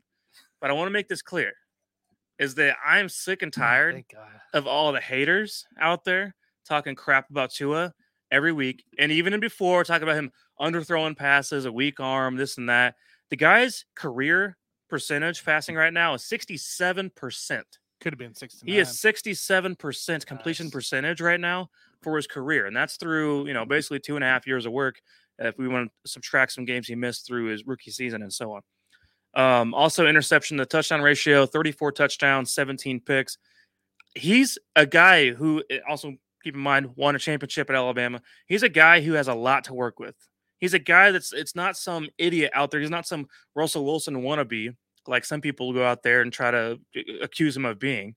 [0.65, 1.53] But I want to make this clear:
[2.39, 4.41] is that I'm sick and oh, tired Thank God.
[4.55, 6.35] of all the haters out there
[6.67, 7.93] talking crap about Tua
[8.31, 12.71] every week, and even before talking about him underthrowing passes, a weak arm, this and
[12.71, 12.95] that.
[13.29, 14.57] The guy's career
[14.89, 17.67] percentage passing right now is 67 percent.
[18.01, 18.65] Could have been sixty.
[18.65, 20.73] He is 67% completion Nice.
[20.73, 21.69] percentage right now
[22.01, 22.65] for his career.
[22.65, 25.03] And that's through, you know, basically two and a half years of work.
[25.39, 28.53] If we want to subtract some games he missed through his rookie season and so
[28.53, 28.63] on.
[29.37, 33.39] Um, also, interception the touchdown ratio 34 touchdowns, 17 picks.
[34.15, 38.21] He's a guy who eh, also, keep in mind, won a championship at Alabama.
[38.47, 40.15] He's a guy who has a lot to work with.
[40.59, 42.81] He's a guy that's, it's not some idiot out there.
[42.81, 44.75] He's not some Russell Wilson wannabe
[45.07, 48.15] like some people go out there and try to uh, accuse him of being.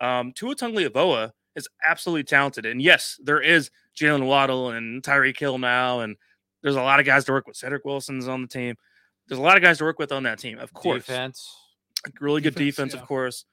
[0.00, 5.58] Um, Tua Tagovailoa is absolutely talented, and yes, there is Jaylen Waddle and Tyreek Hill
[5.58, 6.16] now, and
[6.62, 7.56] there's a lot of guys to work with.
[7.56, 8.76] Cedric Wilson's on the team.
[9.28, 11.06] There's a lot of guys to work with on that team, of course.
[11.06, 11.56] Defense.
[12.20, 13.00] Really good Defense, defense, yeah.
[13.00, 13.44] of course,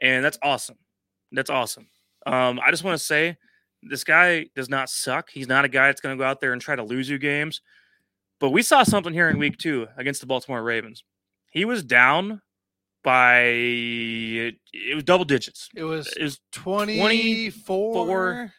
[0.00, 0.78] and that's awesome.
[1.32, 1.88] That's awesome.
[2.26, 3.36] Um, I just want to say,
[3.82, 5.30] this guy does not suck.
[5.30, 7.18] He's not a guy that's going to go out there and try to lose you
[7.18, 7.60] games.
[8.40, 11.04] But we saw something here in week two against the Baltimore Ravens.
[11.50, 12.40] He was down
[13.02, 15.68] by it was double digits.
[15.74, 18.52] It was It was 24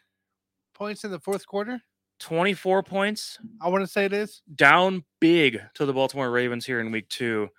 [0.73, 1.81] points in the fourth quarter.
[2.19, 4.41] 24 points I want to say it is.
[4.55, 7.49] down big to the Baltimore Ravens here in week two.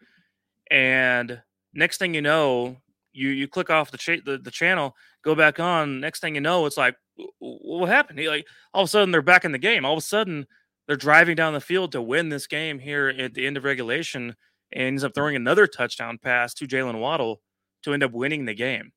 [0.70, 1.40] And
[1.74, 2.76] next thing you know,
[3.12, 6.00] you you click off the cha- the, the channel, go back on.
[6.00, 8.18] Next thing you know, it's like, "W- w- what happened?
[8.18, 9.84] He, like all of a sudden they're back in the game.
[9.84, 10.46] All of a sudden
[10.86, 14.36] they're driving down the field to win this game here at the end of regulation,
[14.72, 17.40] and ends up throwing another touchdown pass to Jaylen Waddle
[17.82, 18.92] to end up winning the game.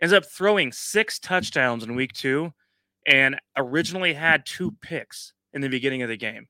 [0.00, 2.52] Ends up throwing six touchdowns in week two,
[3.06, 6.46] and originally had two picks in the beginning of the game.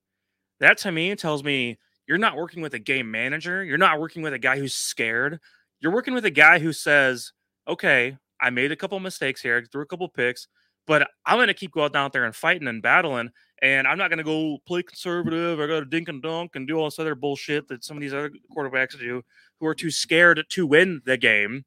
[0.60, 3.64] That to me tells me you're not working with a game manager.
[3.64, 5.40] You're not working with a guy who's scared.
[5.80, 7.32] You're working with a guy who says,
[7.66, 10.48] okay, I made a couple mistakes here, threw a couple picks,
[10.86, 13.30] but I'm going to keep going out there and fighting and battling.
[13.62, 16.68] And I'm not going to go play conservative or go to dink and dunk and
[16.68, 19.22] do all this other bullshit that some of these other quarterbacks do
[19.60, 21.64] who are too scared to win the game.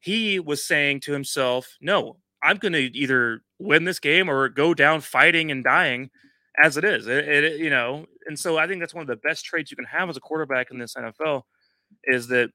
[0.00, 2.16] He was saying to himself, no,
[2.46, 6.10] I'm going to either win this game or go down fighting and dying
[6.62, 7.06] as it is.
[7.06, 9.76] It, it- you know, and so I think that's one of the best traits you
[9.76, 11.42] can have as a quarterback in this NFL
[12.04, 12.50] is that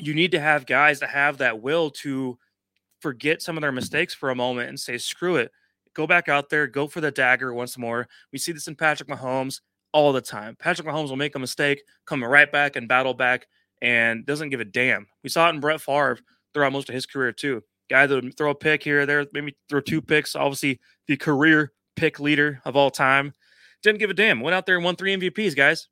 [0.00, 2.38] you need to have guys that have that will to
[3.00, 5.50] forget some of their mistakes for a moment and say, screw it,
[5.94, 8.06] go back out there, go for the dagger once more.
[8.32, 9.60] We see this in Patrick Mahomes
[9.92, 10.56] all the time.
[10.58, 13.46] Patrick Mahomes will make a mistake, come right back and battle back
[13.82, 15.06] and doesn't give a damn.
[15.24, 16.18] We saw it in Brett Favre
[16.52, 17.62] throughout most of his career too.
[17.90, 20.36] Guy that would throw a pick here or there, maybe throw two picks.
[20.36, 23.32] Obviously, the career pick leader of all time.
[23.82, 24.40] Didn't give a damn.
[24.40, 25.88] Went out there and won three MVPs, guys.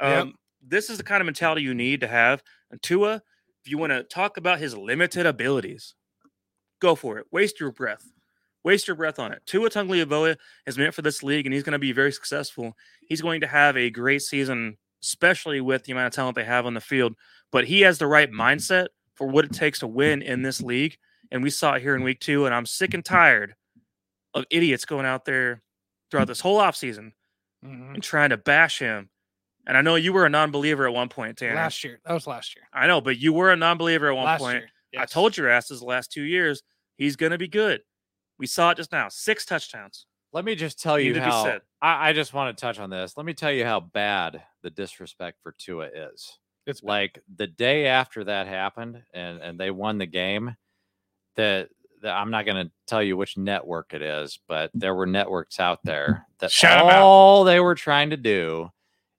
[0.00, 0.28] Um, Yep.
[0.66, 2.42] This is the kind of mentality you need to have.
[2.70, 3.22] And Tua,
[3.62, 5.94] if you want to talk about his limited abilities,
[6.80, 7.26] go for it.
[7.30, 8.10] Waste your breath.
[8.64, 9.42] Waste your breath on it.
[9.44, 12.74] Tua Tagovailoa is meant for this league, and he's going to be very successful.
[13.06, 16.64] He's going to have a great season, especially with the amount of talent they have
[16.64, 17.14] on the field.
[17.52, 20.96] But he has the right mindset for what it takes to win in this league.
[21.34, 22.46] And we saw it here in week two.
[22.46, 23.56] And I'm sick and tired
[24.34, 25.62] of idiots going out there
[26.10, 27.12] throughout this whole offseason
[27.64, 27.94] Mhm.
[27.94, 29.10] and trying to bash him.
[29.66, 31.56] And I know you were a non-believer at one point, Tanner.
[31.56, 32.68] Last year, that was last year.
[32.72, 34.58] I know, but you were a non-believer at one last point.
[34.92, 35.02] year.
[35.02, 36.62] I told your asses the last two years
[36.96, 37.82] he's going to be good.
[38.38, 39.08] We saw it just now.
[39.08, 40.06] Six touchdowns.
[40.32, 41.60] Let me just tell you how.
[41.80, 43.16] I, I just want to touch on this.
[43.16, 46.38] Let me tell you how bad the disrespect for Tua is.
[46.66, 46.88] It's bad.
[46.88, 50.56] Like the day after that happened and and they won the game,
[51.36, 51.68] the
[52.04, 54.80] the, I'm not going to tell you which network it is, but mm.
[54.80, 58.70] there were networks out there that Shout all they were trying to do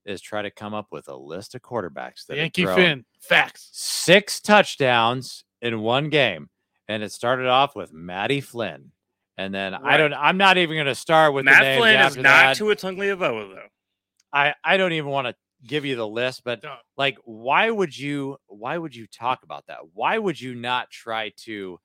[0.06, 3.04] is try to come up with a list of quarterbacks that Yankee Finn.
[3.20, 3.68] Facts.
[3.72, 6.48] six touchdowns in one game,
[6.88, 8.92] and it started off with Matty Flynn,
[9.36, 10.14] and then I don't.
[10.14, 12.56] I'm not even going to start with the Matt Flynn is not that.
[12.56, 13.68] Tua Tagovailoa though.
[14.32, 15.34] I I don't even want to
[15.66, 16.78] give you the list, but Don't.
[16.96, 18.36] like, why would you?
[18.46, 19.78] Why would you talk about that?
[19.92, 21.80] Why would you not try to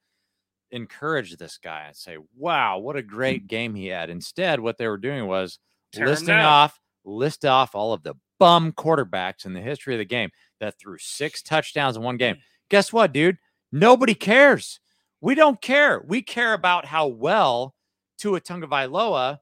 [0.71, 4.09] encourage this guy and say, "Wow, what a great game he had"?
[4.09, 5.59] Instead, what they were doing was
[5.93, 10.05] him listing off, list off all of the bum quarterbacks in the history of the
[10.05, 12.37] game that threw six touchdowns in one game.
[12.69, 13.37] Guess what, dude?
[13.71, 14.79] Nobody cares.
[15.21, 16.03] We don't care.
[16.07, 17.75] We care about how well
[18.17, 19.39] Tua Tagovailoa,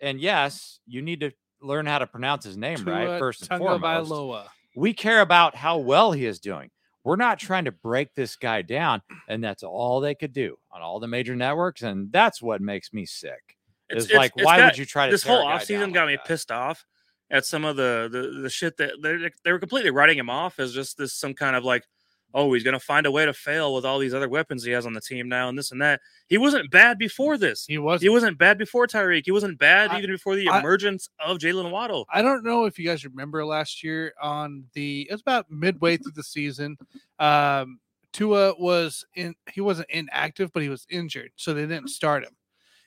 [0.00, 3.48] and yes, you need to learn how to pronounce his name right first and
[3.80, 4.10] foremost.
[4.76, 6.70] We care about how well he is doing.
[7.08, 10.82] We're not trying to break this guy down, and that's all they could do on
[10.82, 13.56] all the major networks, and that's what makes me sick.
[13.88, 16.08] It's, it's- like, it's why got- would you try to this whole offseason got like
[16.08, 16.26] me that?
[16.26, 16.84] pissed off
[17.30, 20.60] at some of the, the the shit that they they were completely writing him off
[20.60, 21.86] as just this some kind of like
[22.34, 24.84] oh he's gonna find a way to fail with all these other weapons he has
[24.86, 28.02] on the team now and this and that he wasn't bad before this He was.
[28.02, 31.38] he wasn't bad before Tyreek he wasn't bad I- even before the I- emergence of
[31.38, 35.20] Jaylen Waddle I don't know if you guys remember last year on the it was
[35.22, 36.76] about midway through the season.
[37.18, 37.80] Um
[38.12, 42.34] Tua was in he wasn't inactive, but he was injured, so they didn't start him.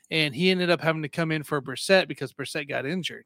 [0.10, 3.26] And he ended up having to come in for Brissett because Brissett got injured.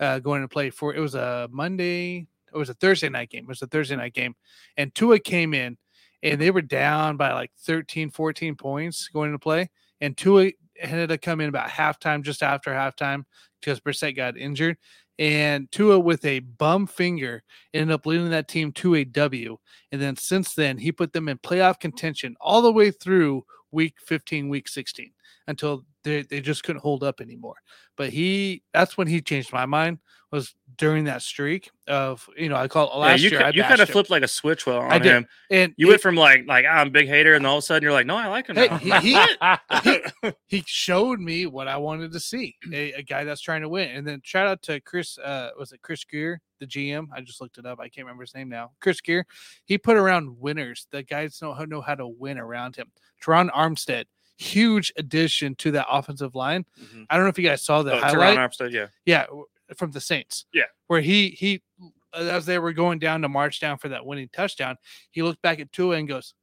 [0.00, 3.44] Uh going to play for it was a Monday, it was a Thursday night game.
[3.44, 4.34] It was a Thursday night game.
[4.76, 5.76] And Tua came in
[6.22, 9.70] and they were down by like 13, 14 points going into play.
[10.00, 13.24] And Tua ended up coming in about halftime, just after halftime,
[13.60, 14.76] because Brissett got injured
[15.18, 17.42] and Tua with a bum finger
[17.74, 19.58] ended up leading that team to a W.
[19.90, 23.94] And then since then, he put them in playoff contention all the way through week
[24.06, 25.10] 15, week 16
[25.48, 27.56] until they, they just couldn't hold up anymore.
[27.96, 29.98] But he that's when he changed my mind
[30.30, 33.62] was during that streak of you know I call it yeah, last you, year you
[33.62, 35.12] kind of flipped like a switch well on I did.
[35.12, 37.56] him and you it- went from like like "Ah, I'm a big hater and all
[37.56, 41.46] of a sudden you're like no I like him Hey, he- he- he showed me
[41.46, 43.90] what I wanted to see a, a guy that's trying to win.
[43.90, 47.06] And then shout out to Chris, uh, was it Chris Grier, the GM?
[47.14, 47.80] I just looked it up.
[47.80, 48.72] I can't remember his name now.
[48.80, 49.26] Chris Grier.
[49.64, 50.86] He put around winners.
[50.90, 52.90] The guys know how know how to win around him.
[53.22, 54.04] Terron Armstead,
[54.38, 56.64] huge addition to that offensive line.
[56.80, 57.06] Mhm.
[57.10, 58.12] I don't know if you guys saw the oh, highlight.
[58.70, 59.26] Yeah Yeah,
[59.76, 60.46] from the Saints.
[60.52, 60.64] Yeah.
[60.86, 61.62] Where he he
[62.14, 64.76] as they were going down to march down for that winning touchdown,
[65.10, 66.34] he looked back at Tua and goes,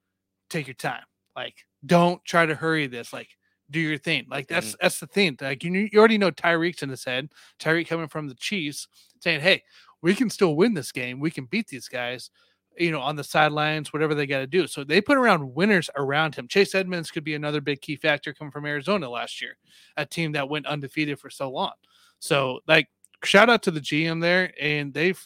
[0.50, 1.04] "Take your time.
[1.36, 3.12] Like, don't try to hurry this.
[3.12, 3.30] Like,
[3.72, 4.28] do your thing.
[4.30, 5.38] Like, that's that's the thing.
[5.42, 7.30] Like, you you already know Tyreek's in his head.
[7.60, 8.88] Tyreek coming from the Chiefs,
[9.22, 9.64] saying, "Hey,
[10.02, 11.20] we can still win this game.
[11.20, 12.30] We can beat these guys."
[12.78, 14.68] You know, on the sidelines, whatever they got to do.
[14.68, 16.48] So they put around winners around him.
[16.48, 19.58] Chase Edmonds could be another big key factor coming from Arizona last year,
[19.98, 21.74] a team that went undefeated for so long.
[22.20, 22.88] So, like,
[23.24, 25.26] shout out to the GM there, and they've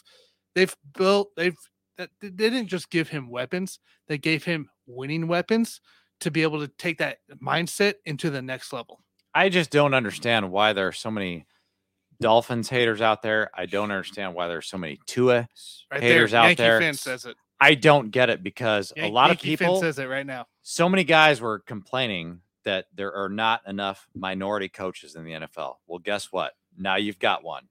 [0.54, 1.56] they've built they've
[1.96, 3.78] they didn't just give him weapons;
[4.08, 5.80] they gave him winning weapons
[6.20, 9.00] to be able to take that mindset into the next level.
[9.34, 11.46] I just don't understand why there are so many
[12.20, 13.50] Dolphins haters out there.
[13.54, 15.48] I don't understand why there's so many Tua
[15.90, 16.80] Right haters there, out Yankee there.
[16.80, 17.36] Finn says it.
[17.60, 20.46] I don't get it because a lot Yankee of people, Finn says it right now.
[20.62, 25.76] so many guys were complaining that there are not enough minority coaches in the NFL.
[25.86, 26.52] Well, guess what?
[26.76, 27.68] Now you've got one.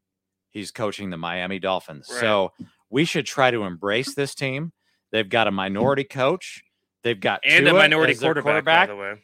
[0.49, 2.07] He's coaching the Miami Dolphins.
[2.11, 2.19] Right.
[2.19, 2.53] So
[2.89, 4.73] we should try to embrace this team.
[5.11, 6.63] They've got a minority coach.
[7.03, 9.15] They've got and a minority as their quarterback, by the way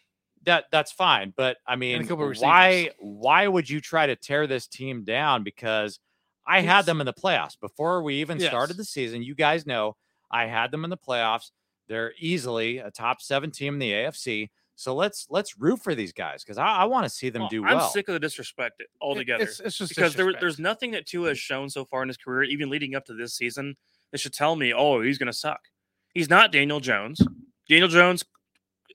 [0.45, 5.03] that that's fine but i mean why why would you try to tear this team
[5.03, 5.43] down?
[5.43, 5.99] Because
[6.47, 7.59] i had them in the playoffs.
[7.59, 9.95] Before we even started the season you guys know
[10.31, 11.51] i had them in the playoffs.
[11.87, 16.11] They're easily a top seven team in the afc so let's let's root for these
[16.11, 17.79] guys because i, I want to see them do well.
[17.79, 21.05] I'm sick of the disrespect It- altogether It's, it's just because there, there's nothing that
[21.05, 21.41] Tua has mm.
[21.41, 23.75] shown so far in his career, even leading up to this season,
[24.11, 25.59] that should tell me, oh, he's going to suck.
[26.13, 27.19] He's not Daniel Jones.
[27.67, 28.23] Daniel Jones,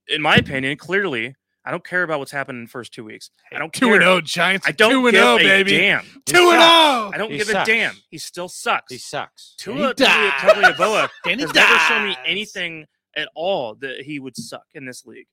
[0.08, 1.34] in my opinion, clearly,
[1.64, 3.30] I don't care about what's happened in the first two weeks.
[3.52, 3.94] I don't two care.
[3.96, 4.66] and zero Giants.
[4.66, 5.70] I don't two and give zero a baby.
[5.76, 6.04] damn.
[6.04, 6.62] He Two and sucks.
[6.62, 7.10] zero.
[7.12, 7.68] I don't He give sucks.
[7.68, 7.94] a damn.
[8.10, 8.92] He still sucks.
[8.92, 10.32] he sucks Tua dies.
[10.40, 12.86] Tagovailoa Danny has never shown me anything
[13.16, 15.26] at all that he would suck in this league.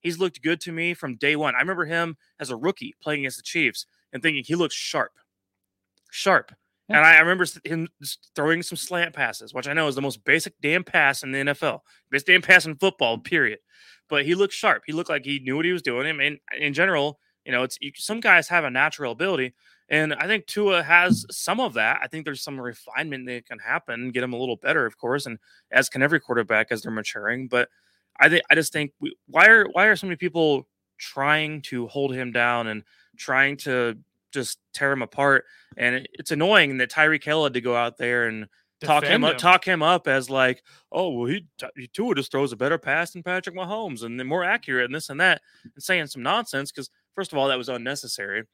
[0.00, 1.54] He's looked good to me from day one.
[1.54, 5.12] I remember him as a rookie playing against the Chiefs and thinking he looks sharp,
[6.10, 6.52] sharp.
[6.88, 6.98] Yeah.
[6.98, 7.88] And I, I remember him
[8.36, 11.38] throwing some slant passes, which I know is the most basic damn pass in the
[11.38, 11.80] NFL,
[12.12, 13.58] best damn pass in football, period.
[14.08, 14.84] But he looked sharp.
[14.86, 16.06] He looked like he knew what he was doing.
[16.06, 19.54] I mean, in general, you know, it's some guys have a natural ability,
[19.88, 22.00] and I think Tua has some of that.
[22.02, 25.26] I think there's some refinement that can happen, get him a little better, of course,
[25.26, 25.38] and
[25.70, 27.46] as can every quarterback as they're maturing.
[27.48, 27.68] But
[28.18, 30.66] I think I just think we, why are why are so many people
[30.98, 32.82] trying to hold him down and
[33.16, 33.96] trying to
[34.32, 35.44] just tear him apart.
[35.76, 38.46] And it- it's annoying that Tyreek Hill had to go out there and
[38.84, 40.62] talk him up, talk him up as like,
[40.92, 41.46] oh well, he
[41.76, 45.08] he Tua just throws a better pass than Patrick Mahomes and more accurate and this
[45.08, 48.44] and that, and saying some nonsense because first of all that was unnecessary,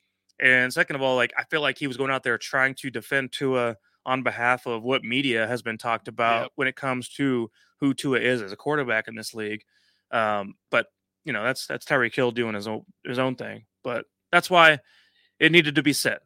[0.41, 2.91] and second of all, like I feel like he was going out there trying to
[2.91, 6.53] defend Tua on behalf of what media has been talked about Yep.
[6.57, 9.63] when it comes to who Tua is as a quarterback in this league.
[10.11, 10.87] Um, but
[11.25, 14.79] you know that's that's Tyreek Hill doing his own his own thing, but that's why
[15.39, 16.19] it needed to be said.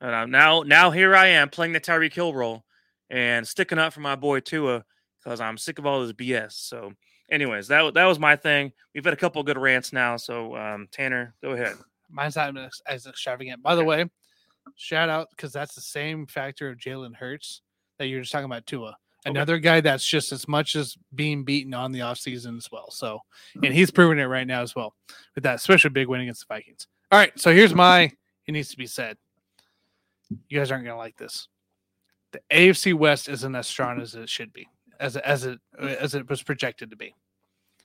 [0.00, 2.64] And now now here I am playing the Tyreek Hill role
[3.10, 4.84] and sticking up for my boy Tua
[5.22, 6.52] because I'm sick of all this BS.
[6.52, 6.92] So,
[7.30, 8.72] anyways, that that was my thing.
[8.94, 10.16] We've had a couple good rants now.
[10.16, 11.76] So, um, Tanner, go ahead.
[12.10, 12.56] Mine's not
[12.86, 13.62] as, extravagant.
[13.62, 14.08] By the way,
[14.76, 17.62] shout out because that's the same factor of Jalen Hurts
[17.98, 18.96] that you're just talking about Tua.
[19.26, 22.90] Another guy that's just as much as being beaten on the offseason as well.
[22.90, 23.20] So,
[23.62, 24.94] and he's proving it right now as well
[25.34, 26.86] with that especially big win against the Vikings.
[27.12, 27.38] All right.
[27.38, 28.10] So here's my,
[28.46, 29.18] it needs to be said.
[30.48, 31.48] You guys aren't going to like this.
[32.32, 34.68] The AFC West isn't as strong as it should be,
[35.00, 37.14] as, it- as it, as it was projected to be.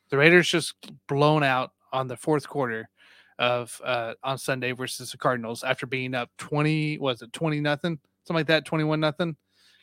[0.10, 0.76] The Raiders just
[1.08, 2.90] blown out on the fourth quarter
[3.38, 8.00] of uh on Sunday versus the Cardinals after being up 20 was it 20 nothing
[8.24, 9.36] something like that 21 nothing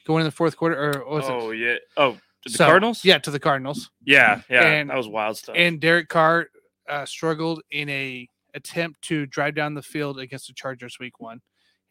[0.07, 1.75] going in the fourth quarter or was oh it yeah.
[1.99, 3.05] Oh, the So, Cardinals.
[3.05, 4.63] yeah to the Cardinals yeah, yeah.
[4.67, 5.55] And- that was wild stuff.
[5.59, 6.47] and Derek Carr
[6.89, 11.39] uh, struggled in a attempt to drive down the field against the Chargers week 1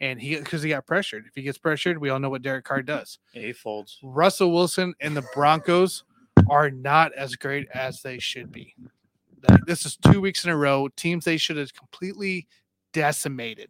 [0.01, 2.65] and he because he got pressured if he gets pressured we all know what Derek
[2.65, 3.97] Carr does yeah, he folds.
[4.03, 6.03] Russell Wilson and the Broncos
[6.49, 8.75] are not as great as they should be.
[9.65, 10.87] This is two weeks in a row.
[10.89, 12.47] Teams they should have completely
[12.93, 13.69] decimated,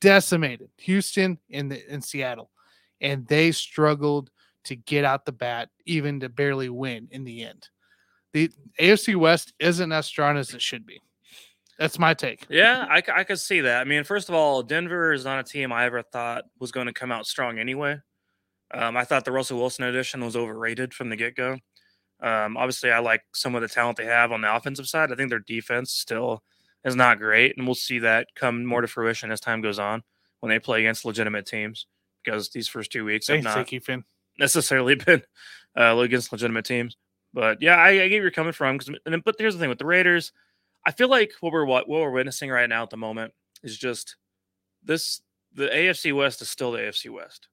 [0.00, 0.70] decimated.
[0.78, 2.50] Houston and the in Seattle,
[3.00, 4.30] and they struggled
[4.64, 7.68] to get out the bat, even to barely win in the end.
[8.32, 11.00] The AFC West isn't as strong as it should be.
[11.82, 12.46] That's my take.
[12.48, 13.80] Yeah, I, I could see that.
[13.80, 16.86] I mean, first of all, Denver is not a team I ever thought was going
[16.86, 17.96] to come out strong anyway.
[18.72, 21.58] Um, I thought the Russell Wilson edition was overrated from the get go.
[22.22, 25.10] Um, obviously, I like some of the talent they have on the offensive side.
[25.10, 26.44] I think their defense still
[26.84, 30.04] is not great, and we'll see that come more to fruition as time goes on
[30.38, 31.86] when they play against legitimate teams.
[32.24, 33.54] Because these first two weeks have not
[34.38, 35.22] necessarily been
[35.76, 36.96] uh, against legitimate teams.
[37.34, 38.78] But yeah, I, I get where you're coming from.
[38.78, 40.32] 'cause- and then- but here's the thing with the Raiders,
[40.84, 43.76] I feel like what we're what, what we're witnessing right now at the moment is
[43.78, 44.16] just
[44.82, 45.20] this.
[45.54, 47.48] The AFC West is still the AFC West.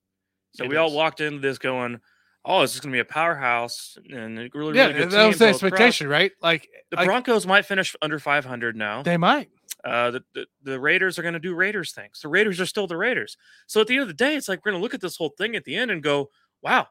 [0.53, 1.99] So It we all walked into this going,
[2.45, 5.27] "Oh, it's just going to be a powerhouse and a really, Yeah, really good that
[5.27, 6.31] was the all across." expectation, right?
[6.41, 9.03] Like, The like, Broncos might finish under 500 now.
[9.03, 9.49] they might.
[9.83, 12.19] Uh, the, the, the Raiders are going to do Raiders things.
[12.21, 13.37] The Raiders are still the Raiders.
[13.67, 15.15] So at the end of the day, it's like we're going to look at this
[15.17, 16.29] whole thing at the end and go,
[16.61, 16.87] wow,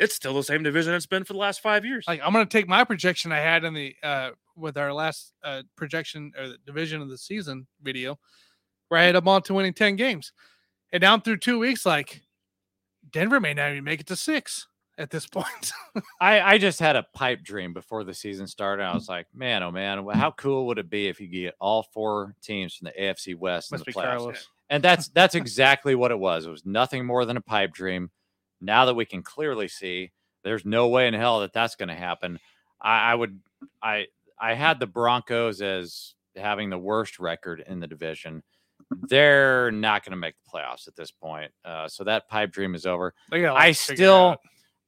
[0.00, 2.04] it's still the same division it's been for the last five years.
[2.08, 5.62] like I'm gonna take my projection I had in the uh with our last uh
[5.76, 8.18] projection or the division of the season video,
[8.88, 10.32] where I had them on to winning 10 games.
[10.92, 12.22] And down through two weeks, like
[13.12, 14.66] Denver may not even make it to six
[14.98, 15.72] at this point.
[16.20, 18.84] I, I just had a pipe dream before the season started.
[18.84, 21.82] I was like, man, oh man, how cool would it be if you get all
[21.92, 24.16] four teams from the AFC West in the be playoffs?
[24.16, 24.48] Carlos.
[24.70, 26.46] And that's that's exactly what it was.
[26.46, 28.10] It was nothing more than a pipe dream.
[28.60, 30.12] Now that we can clearly see,
[30.44, 32.38] there's no way in hell that that's going to happen.
[32.80, 33.40] I, I would,
[33.82, 34.06] I,
[34.38, 38.42] I had the Broncos as having the worst record in the division.
[39.08, 41.52] They're not going to make the playoffs at this point.
[41.64, 43.14] Uh, so that pipe dream is over.
[43.30, 44.36] They got a lot I still.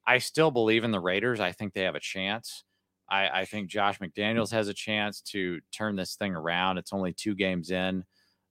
[0.07, 1.39] I still believe in the Raiders.
[1.39, 2.65] I think they have a chance.
[3.09, 6.79] I, I think Josh McDaniels has a chance to turn this thing around.
[6.79, 8.05] It's only two games in,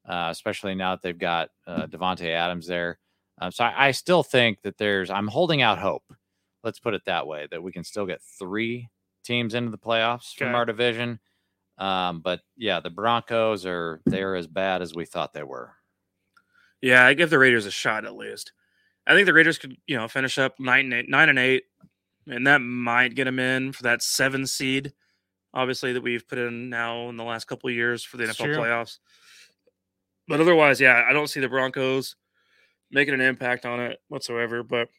[0.08, 3.00] uh, especially now that they've got uh, Davante Adams there.
[3.42, 5.10] Um, so I, I still think that there's.
[5.10, 6.04] I'm holding out hope.
[6.64, 7.48] Let's put it that way.
[7.50, 8.88] That we can still get three
[9.26, 11.20] teams into the playoffs from our division.
[11.80, 15.74] Um, but yeah, the Broncos are they're as bad as we thought they were.
[16.82, 18.54] yeah, I give the Raiders a shot at least.
[19.08, 21.64] I think the Raiders could, you know, finish up nine and eight, nine and eight,
[22.28, 24.94] and that might get them in for that seven seed.
[25.56, 28.56] Obviously, that we've put in now in the last couple of years for the NFL
[28.56, 29.00] playoffs.
[30.28, 32.16] But otherwise, yeah, I don't see the Broncos
[32.92, 34.64] making an impact on it whatsoever.
[34.64, 34.89] But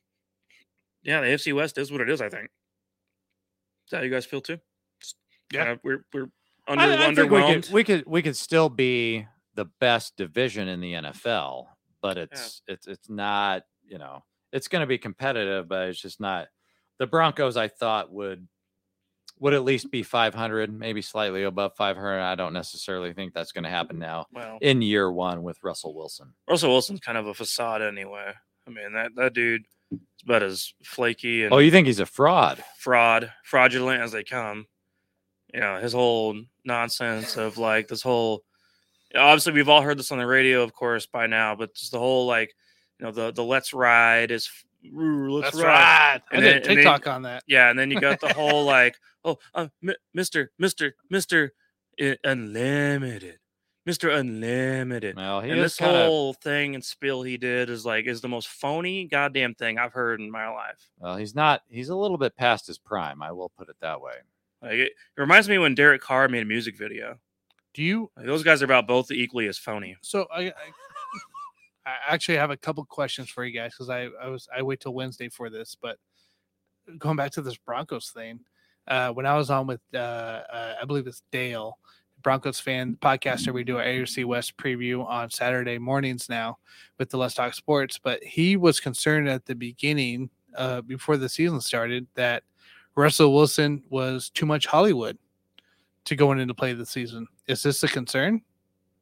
[1.02, 2.20] yeah, the AFC West is what it is.
[2.20, 2.46] I think.
[2.46, 4.58] Is that how you guys feel too?
[5.00, 5.16] Just
[5.52, 5.64] Yeah.
[5.64, 6.28] kinda- we're we're
[6.68, 7.64] under, I, I think we underwhelmed.
[7.64, 11.66] could, we could we could still be the best division in the NFL,
[12.00, 16.20] but it's it's it's not you know it's going to be competitive, but it's just
[16.20, 16.48] not.
[16.98, 18.46] The Broncos, I thought would
[19.38, 22.20] would at least be 500, maybe slightly above 500.
[22.20, 25.94] I don't necessarily think that's going to happen now well, in year one with Russell
[25.94, 26.32] Wilson.
[26.48, 28.32] Russell Wilson's kind of a facade anyway.
[28.66, 31.98] I mean that that dude is about as flaky oh, and Oh, you think he's
[31.98, 32.62] a fraud?
[32.78, 34.66] fraud, fraudulent as they come.
[35.52, 38.44] you know his whole nonsense of like this whole.
[39.14, 41.54] Obviously, we've all heard this on the radio, of course, by now.
[41.54, 42.54] But just the whole like,
[43.00, 44.48] you know, the the let's ride is
[44.86, 45.72] "Ooh, let's That's ride.
[45.72, 46.22] right.
[46.30, 47.44] I And did then- and then- TikTok on that.
[47.46, 51.52] Yeah, and then you got the whole like, oh, uh, M- Mister, Mister, Mister,
[52.24, 53.38] Unlimited,
[53.86, 55.16] Mister Unlimited.
[55.16, 58.20] Well, he and this kind of whole thing and spill he did is like is
[58.20, 60.88] the most phony goddamn thing I've heard in my life.
[60.98, 61.62] well, he's not.
[61.68, 63.22] He's a little bit past his prime.
[63.22, 64.14] I will put it that way.
[64.62, 67.18] Like it, it reminds me when Derek Carr made a music video.
[67.74, 68.10] Do you?
[68.16, 69.96] Like, those guys are about both equally as phony.
[70.02, 70.52] So I, I,
[71.84, 74.80] I actually have a couple questions for you guys because I, I was I wait
[74.80, 75.98] till Wednesday for this, but
[76.98, 78.40] going back to this Broncos thing,
[78.88, 81.78] uh, when I was on with uh, uh, I believe it's Dale,
[82.22, 86.58] Broncos fan podcaster, we do our AFC West preview on Saturday mornings now
[86.98, 91.28] with the Let's Talk Sports, but he was concerned at the beginning, uh, before the
[91.28, 92.44] season started, that
[92.94, 95.18] Russell Wilson was too much Hollywood
[96.04, 97.26] to going into play the season.
[97.46, 98.42] Is this a concern?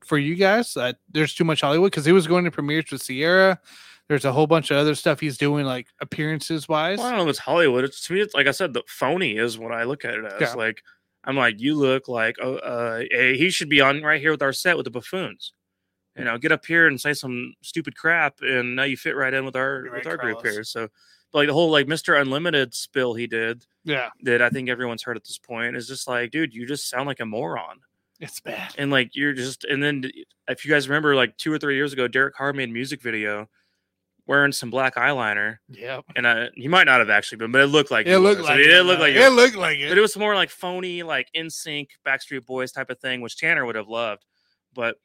[0.05, 3.05] For you guys that there's too much Hollywood because he was going to premieres with
[3.05, 3.61] Ciara.
[4.09, 6.99] There's a whole bunch of other stuff he's doing, like appearances wise.
[6.99, 7.85] Well, I don't know if it's Hollywood.
[7.85, 10.25] It's to me, it's like I said, the phony is what I look at it
[10.25, 10.41] as.
[10.41, 10.55] Yeah.
[10.55, 10.83] Like
[11.25, 14.53] I'm like, you look like oh, uh, he should be on right here with our
[14.53, 15.53] set with the buffoons.
[16.17, 19.33] You know, get up here and say some stupid crap, and now you fit right
[19.33, 20.65] in with our You're with right, our group here.
[20.65, 20.89] So,
[21.33, 22.21] like the whole like Mr.
[22.21, 26.09] Unlimited spill he did Yeah, that I think everyone's heard at this point is just
[26.09, 27.79] like, dude, you just sound like a moron.
[28.21, 28.75] It's bad.
[28.79, 30.05] and like you're just and then
[30.49, 33.01] if you guys remember like two or three years ago derek carr made a music
[33.03, 33.49] video
[34.27, 36.05] wearing some black eyeliner Yep.
[36.17, 38.41] and uh, he might not have actually been but it looked like It he looked
[38.41, 38.47] was.
[38.49, 39.23] like I mean, it looked like it.
[39.23, 39.99] it, looked like but it.
[39.99, 43.75] it was more like phony like NSYNC backstreet boys type of thing which tanner would
[43.77, 44.25] have loved
[44.75, 44.97] but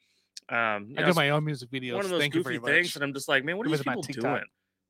[0.48, 1.94] um I know, do my own music videos.
[1.94, 2.96] one of those Thank you goofy things much.
[2.96, 4.44] and i'm just like man what are these people doing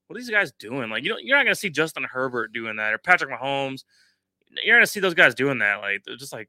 [0.08, 2.76] what are these guys doing like you know you're not gonna see justin herbert doing
[2.76, 3.84] that or patrick mahomes
[4.64, 6.48] you're gonna see those guys doing that like they're just like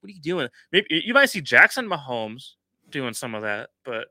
[0.00, 2.52] what are you doing maybe you might see jackson mahomes
[2.90, 4.08] doing some of that but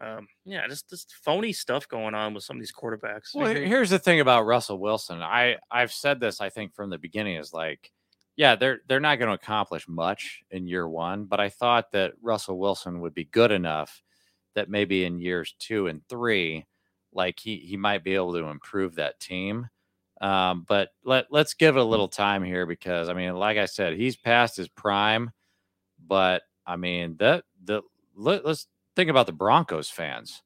[0.00, 3.90] um yeah just this phony stuff going on with some of these quarterbacks Well, here's
[3.90, 5.22] the thing about Russell Wilson.
[5.22, 7.90] I I've said this I think from the beginning is like,
[8.36, 12.12] yeah, they're they're not going to accomplish much in year one, but I thought that
[12.22, 14.00] Russell Wilson would be good enough
[14.54, 16.64] that maybe in years two and three,
[17.12, 19.68] like he he might be able to improve that team.
[20.20, 23.66] Um, but let let's give it a little time here because I mean, like I
[23.66, 25.30] said, he's past his prime.
[26.06, 27.82] But I mean, that the
[28.16, 28.66] let, let's
[28.96, 30.42] think about the Broncos fans.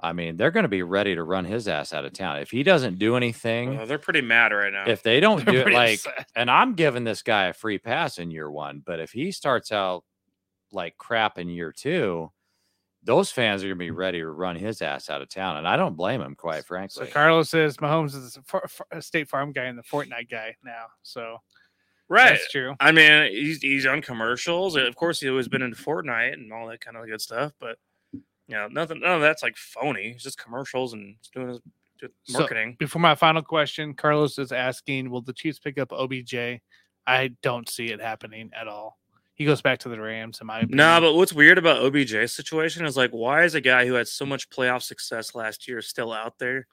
[0.00, 2.50] I mean, they're going to be ready to run his ass out of town if
[2.50, 3.86] he doesn't do anything.
[3.86, 6.26] They're pretty mad right now if they don't They're do it, like, upset.
[6.34, 9.70] and I'm giving this guy a free pass in year one, but if he starts
[9.70, 10.04] out
[10.72, 12.30] like crap in year two,
[13.04, 15.68] those fans are going to be ready to run his ass out of town, and
[15.68, 16.88] I don't blame him, quite frankly.
[16.90, 17.12] So frankly.
[17.12, 20.56] Carlos says Mahomes is a far- far- a State Farm guy and the Fortnite guy
[20.64, 20.86] now.
[21.02, 21.38] So
[22.08, 22.74] right that's true.
[22.80, 24.76] I mean, he's he's on commercials.
[24.76, 27.52] Of course, he's always been into Fortnite and all that kind of good stuff.
[27.60, 27.78] But
[28.12, 28.22] you
[28.56, 29.00] know, nothing.
[29.00, 30.12] None of that's like phony.
[30.14, 31.60] It's just commercials and just doing his
[32.00, 32.76] just So, marketing.
[32.78, 36.34] Before my final question, Carlos is asking, will the Chiefs pick up OBJ?
[37.06, 38.98] I don't see it happening at all.
[39.34, 40.76] He goes back to the Rams, in my opinion.
[40.76, 44.06] no, but what's weird about OBJ's situation is like, why is a guy who had
[44.06, 46.68] so much playoff success last year still out there?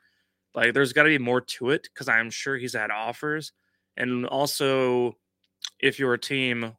[0.53, 3.51] Like, there's got to be more to it because I'm sure he's had offers.
[3.97, 5.18] And also,
[5.80, 6.74] if you're a team,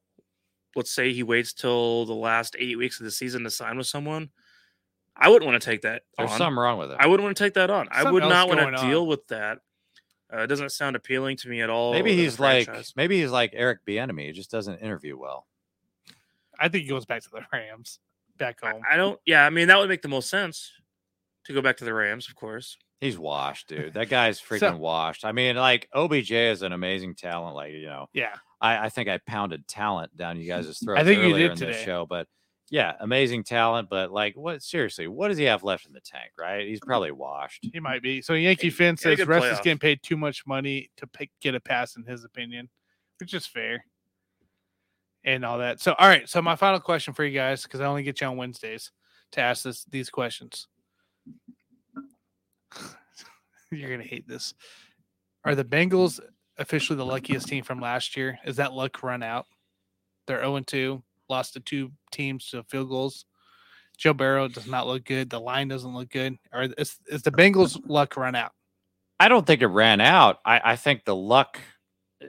[0.77, 3.87] let's say he waits till the last eight weeks of the season to sign with
[3.89, 4.31] someone,
[5.17, 6.03] I wouldn't want to take that.
[6.17, 6.39] There's on.
[6.39, 6.99] something wrong with it.
[7.01, 7.89] I wouldn't want to take that on.
[7.91, 8.89] I would not want to on.
[8.89, 9.59] deal with that.
[10.33, 11.93] Uh, it doesn't sound appealing to me at all.
[11.93, 14.27] maybe he's like maybe he's like Eric Bieniemy.
[14.27, 15.47] He just doesn't interview well.
[16.63, 17.99] I think he goes back to the Rams,
[18.39, 18.83] back home.
[18.91, 19.19] I don't.
[19.27, 20.71] Yeah, I mean that would make the most sense
[21.47, 22.79] to go back to the Rams, of course.
[23.01, 23.95] He's washed, dude.
[23.95, 25.25] That guy's freaking So- washed.
[25.25, 27.57] I mean, like OBJ is an amazing talent.
[27.57, 31.01] Like you know, yeah, I, I think I pounded talent down you guys' throats.
[31.01, 31.85] I think you did in this today.
[31.85, 32.29] show, but
[32.71, 33.91] yeah, amazing talent.
[33.91, 34.63] But like, what?
[34.63, 36.31] Seriously, what does he have left in the tank?
[36.39, 36.67] Right?
[36.69, 37.67] He's probably washed.
[37.73, 38.23] he might be.
[38.23, 40.47] So Yankee Hey, Finn he had a says rest Russ is getting paid too much
[40.47, 42.69] money to pick, get a pass, in his opinion,
[43.19, 43.85] which is fair.
[45.25, 45.81] And all that.
[45.81, 46.29] So, all right.
[46.29, 48.91] So, my final question for you guys, because I only get you on Wednesdays
[49.33, 50.67] to ask this these questions.
[53.71, 54.55] You're gonna hate this.
[55.45, 56.21] Are the Bengals
[56.59, 58.39] officially the luckiest team from last year?
[58.45, 59.47] Is that luck run out?
[60.27, 63.25] They're 0 2, lost to two teams to field goals.
[63.99, 65.31] Joe Burrow does not look good.
[65.31, 66.37] The line doesn't look good.
[66.53, 68.53] Or is, is the Bengals luck run out?
[69.21, 70.41] I don't think it ran out.
[70.45, 71.61] I, I think the luck,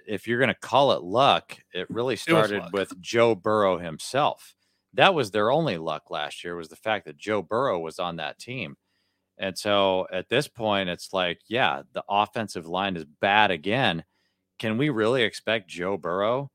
[0.07, 2.73] if you're going to call it luck, it really started luck.
[2.73, 4.55] with Joe Burrow himself.
[4.93, 8.17] That was their only luck last year was the fact that Joe Burrow was on
[8.17, 8.75] that team.
[9.39, 14.03] And so at this point, it's like, yeah, the offensive line is bad again.
[14.59, 16.51] Can we really expect Joe Burrow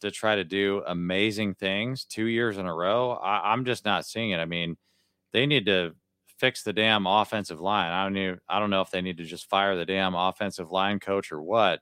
[0.00, 3.12] to try to do amazing things two years in a row.
[3.12, 4.38] I, I'm just not seeing it.
[4.38, 4.76] I mean,
[5.32, 5.94] they need to
[6.38, 7.92] fix the damn offensive line.
[7.92, 8.36] I don't know.
[8.48, 11.42] I don't know if they need to just fire the damn offensive line coach or
[11.42, 11.80] what.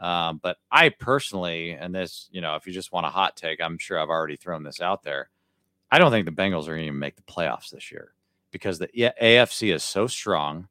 [0.00, 3.60] Um, but I personally, and this, you know, if you just want a hot take,
[3.60, 5.28] I'm sure I've already thrown this out there.
[5.90, 8.14] I don't think the Bengals are going to even make the playoffs this year
[8.50, 10.68] because the AFC is so strong.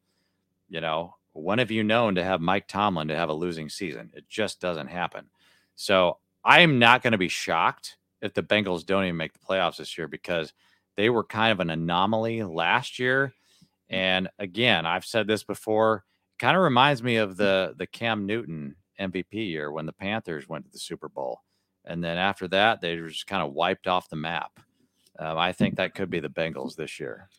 [0.67, 4.11] You know, when have you known to have Mike Tomlin to have a losing season?
[4.15, 5.27] It just doesn't happen.
[5.75, 9.39] So I am not going to be shocked if the Bengals don't even make the
[9.39, 10.53] playoffs this year because
[10.95, 13.33] they were kind of an anomaly last year.
[13.89, 16.03] And again, I've said this before,
[16.39, 20.65] kind of reminds me of the the Cam Newton MVP year when the Panthers went
[20.65, 21.41] to the Super Bowl.
[21.85, 24.59] And then after that, they were just kind of wiped off the map.
[25.17, 27.29] Um, I think that could be the Bengals this year.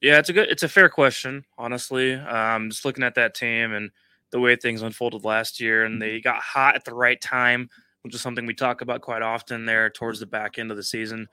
[0.00, 2.14] Yeah, it's a good, it's a fair question, honestly.
[2.14, 3.90] Um, just looking at that team and
[4.30, 7.70] the way things unfolded last year, and they got hot at the right time,
[8.02, 10.82] which is something we talk about quite often there towards the back end of the
[10.82, 11.28] season.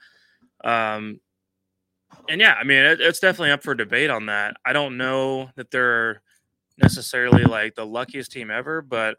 [0.63, 1.19] Um,
[2.29, 4.57] and yeah, I mean, it, it's definitely up for debate on that.
[4.65, 6.21] I don't know that they're
[6.77, 9.17] necessarily like the luckiest team ever, but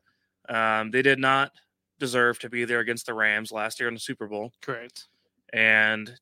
[0.51, 1.53] um, they did not
[1.99, 4.53] deserve to be there against the Rams last year in the Super Bowl.
[4.61, 5.07] Correct.
[5.53, 6.13] And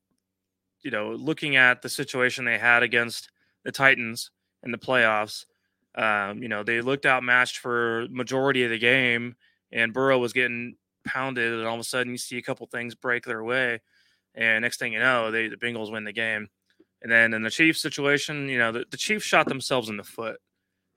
[0.83, 3.31] you know, looking at the situation they had against
[3.65, 4.31] the Titans
[4.63, 5.45] in the playoffs,
[5.97, 9.35] um, you know, they looked outmatched for majority of the game,
[9.73, 12.95] and Burrow was getting pounded, and all of a sudden you see a couple things
[12.95, 13.81] break their way,
[14.35, 16.49] and next thing you know, they the Bengals win the game.
[17.01, 20.05] And then in the Chiefs situation, you know, the, the Chiefs shot themselves in the
[20.05, 20.41] foot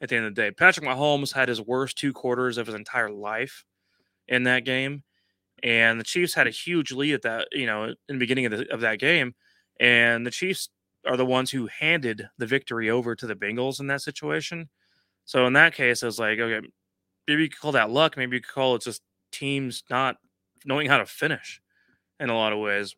[0.01, 0.51] at the end of the day.
[0.51, 3.63] Patrick Mahomes had his worst two quarters of his entire life
[4.27, 5.03] in that game.
[5.63, 8.51] And the Chiefs had a huge lead at that, you know, in the beginning of,
[8.51, 9.35] the, of that game.
[9.79, 10.69] And the Chiefs
[11.05, 14.69] are the ones who handed the victory over to the Bengals in that situation.
[15.25, 16.67] So in that case, I was like, okay,
[17.27, 18.17] maybe you could call that luck.
[18.17, 20.17] Maybe you could call it just teams not
[20.65, 21.61] knowing how to finish
[22.19, 22.95] in a lot of ways.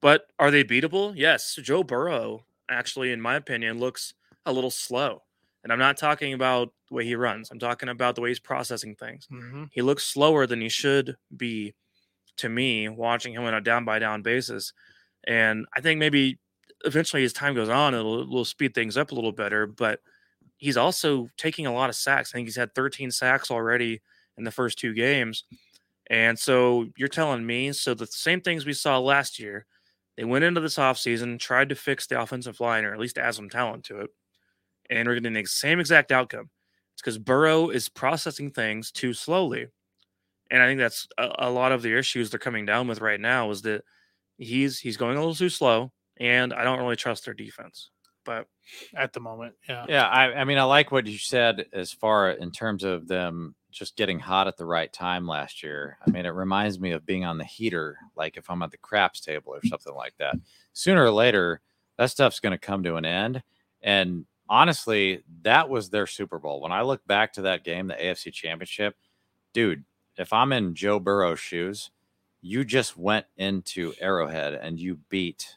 [0.00, 1.12] But are they beatable?
[1.14, 1.58] Yes.
[1.62, 4.14] Joe Burrow, actually, in my opinion, looks
[4.46, 5.22] a little slow.
[5.62, 7.50] And I'm not talking about the way he runs.
[7.50, 9.28] I'm talking about the way he's processing things.
[9.30, 9.64] Mm-hmm.
[9.70, 11.74] He looks slower than he should be
[12.38, 14.72] to me, watching him on a down by down basis.
[15.26, 16.38] And I think maybe
[16.84, 19.66] eventually as time goes on, it'll, it'll speed things up a little better.
[19.66, 20.00] But
[20.56, 22.32] he's also taking a lot of sacks.
[22.32, 24.00] I think he's had 13 sacks already
[24.36, 25.44] in the first two games.
[26.10, 29.66] And so you're telling me, so the same things we saw last year,
[30.16, 33.34] they went into this offseason, tried to fix the offensive line or at least add
[33.34, 34.10] some talent to it.
[34.92, 36.50] And we're getting the same exact outcome.
[36.92, 39.68] It's because Burrow is processing things too slowly.
[40.50, 43.20] And I think that's a, a lot of the issues they're coming down with right
[43.20, 43.84] now is that
[44.36, 47.90] he's he's going a little too slow, and I don't really trust their defense.
[48.24, 48.46] But
[48.94, 49.84] At the moment, yeah.
[49.88, 53.54] Yeah, I, I mean, I like what you said as far in terms of them
[53.70, 55.98] just getting hot at the right time last year.
[56.06, 58.76] I mean, it reminds me of being on the heater, like if I'm at the
[58.76, 60.36] craps table or something like that.
[60.72, 61.62] Sooner or later,
[61.96, 63.42] that stuff's going to come to an end.
[63.82, 66.60] And honestly, that was their Super Bowl.
[66.60, 68.94] When I look back to that game, the AFC Championship,
[69.54, 69.82] dude,
[70.18, 71.90] if I'm in Joe Burrow's shoes,
[72.42, 75.56] you just went into Arrowhead and you beat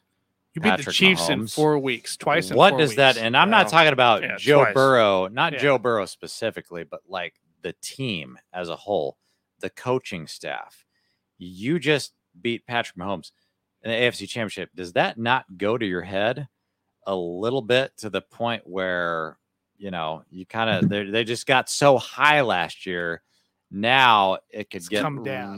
[0.53, 2.51] You beat the Patrick Chiefs in four weeks, twice.
[2.51, 4.73] In what does that and i'm not talking about Yeah, joe twice.
[4.73, 5.59] burrow not Yeah.
[5.59, 7.33] joe burrow specifically but like
[7.63, 9.17] the team as a whole
[9.59, 10.85] the coaching staff
[11.37, 13.31] you just beat patrick mahomes
[13.81, 16.47] in the afc championship does that not go to your head
[17.05, 19.37] a little bit to the point where
[19.77, 20.89] you know you kind of mm-hmm.
[20.89, 23.21] they they just got so high last year
[23.71, 25.05] now it could It's get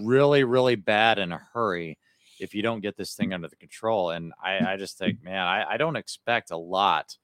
[0.04, 1.98] really really bad in a hurry
[2.40, 3.36] if you don't get this thing mm-hmm.
[3.36, 4.12] under the control.
[4.12, 5.06] And I, I just mm-hmm.
[5.06, 7.18] think, man, I, I don't expect a lot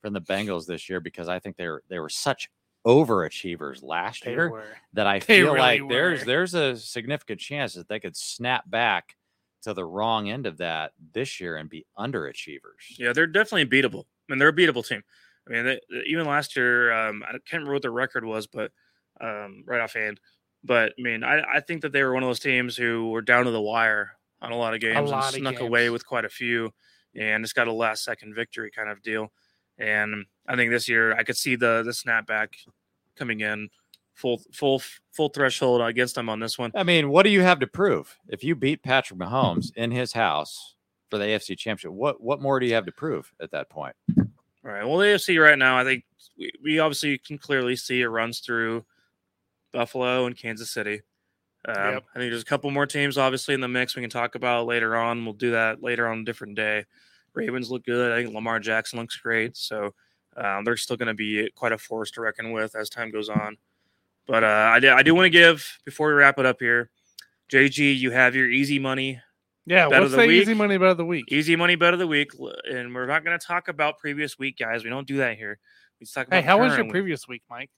[0.00, 2.48] from the Bengals this year because I think they're they were such
[2.86, 4.64] overachievers last They year were.
[4.94, 8.68] that I They feel really like there's there's a significant chance that they could snap
[8.70, 9.16] back
[9.62, 12.98] to the wrong end of that this year and be underachievers.
[12.98, 14.04] yeah, they're definitely beatable.
[14.04, 15.02] I mean, they're a beatable team.
[15.48, 18.70] I mean, they, even last year, um, I can't remember what the record was, but
[19.20, 20.20] um, right offhand.
[20.62, 23.22] But I mean, I, I think that they were one of those teams who were
[23.22, 24.12] down to the wire
[24.42, 26.70] on a lot of games lot and of snuck away with quite a few,
[27.16, 29.32] and just got a last second victory kind of deal.
[29.78, 32.48] And I think this year I could see the the snapback
[33.16, 33.70] coming in
[34.20, 34.82] full full
[35.12, 36.70] full threshold against them on this one.
[36.74, 38.18] I mean, what do you have to prove?
[38.28, 40.76] If you beat Patrick Mahomes in his house
[41.08, 43.96] for the AFC Championship, what what more do you have to prove at that point?
[44.18, 44.84] All right.
[44.84, 46.04] Well, the AFC right now, I think
[46.38, 48.84] we, we obviously can clearly see it runs through
[49.72, 51.00] Buffalo and Kansas City.
[51.66, 52.04] Um, Yep.
[52.14, 54.66] I think there's a couple more teams obviously in the mix we can talk about
[54.66, 55.24] later on.
[55.24, 56.84] We'll do that later on a different day.
[57.34, 58.12] Ravens look good.
[58.12, 59.56] I think Lamar Jackson looks great.
[59.56, 59.94] So
[60.36, 63.28] um, they're still going to be quite a force to reckon with as time goes
[63.28, 63.56] on.
[64.30, 66.88] But uh, I, do, I do want to give, before we wrap it up here,
[67.52, 69.20] JG, you have your easy money,
[69.66, 71.24] Yeah, what's the easy money bet of the week?
[71.32, 72.30] easy money bet of the week,
[72.70, 74.84] and we're not going to talk about previous week, guys.
[74.84, 75.58] We don't do that here.
[76.00, 76.92] We talk about Hey, how was your week.
[76.92, 77.70] previous week, Mike?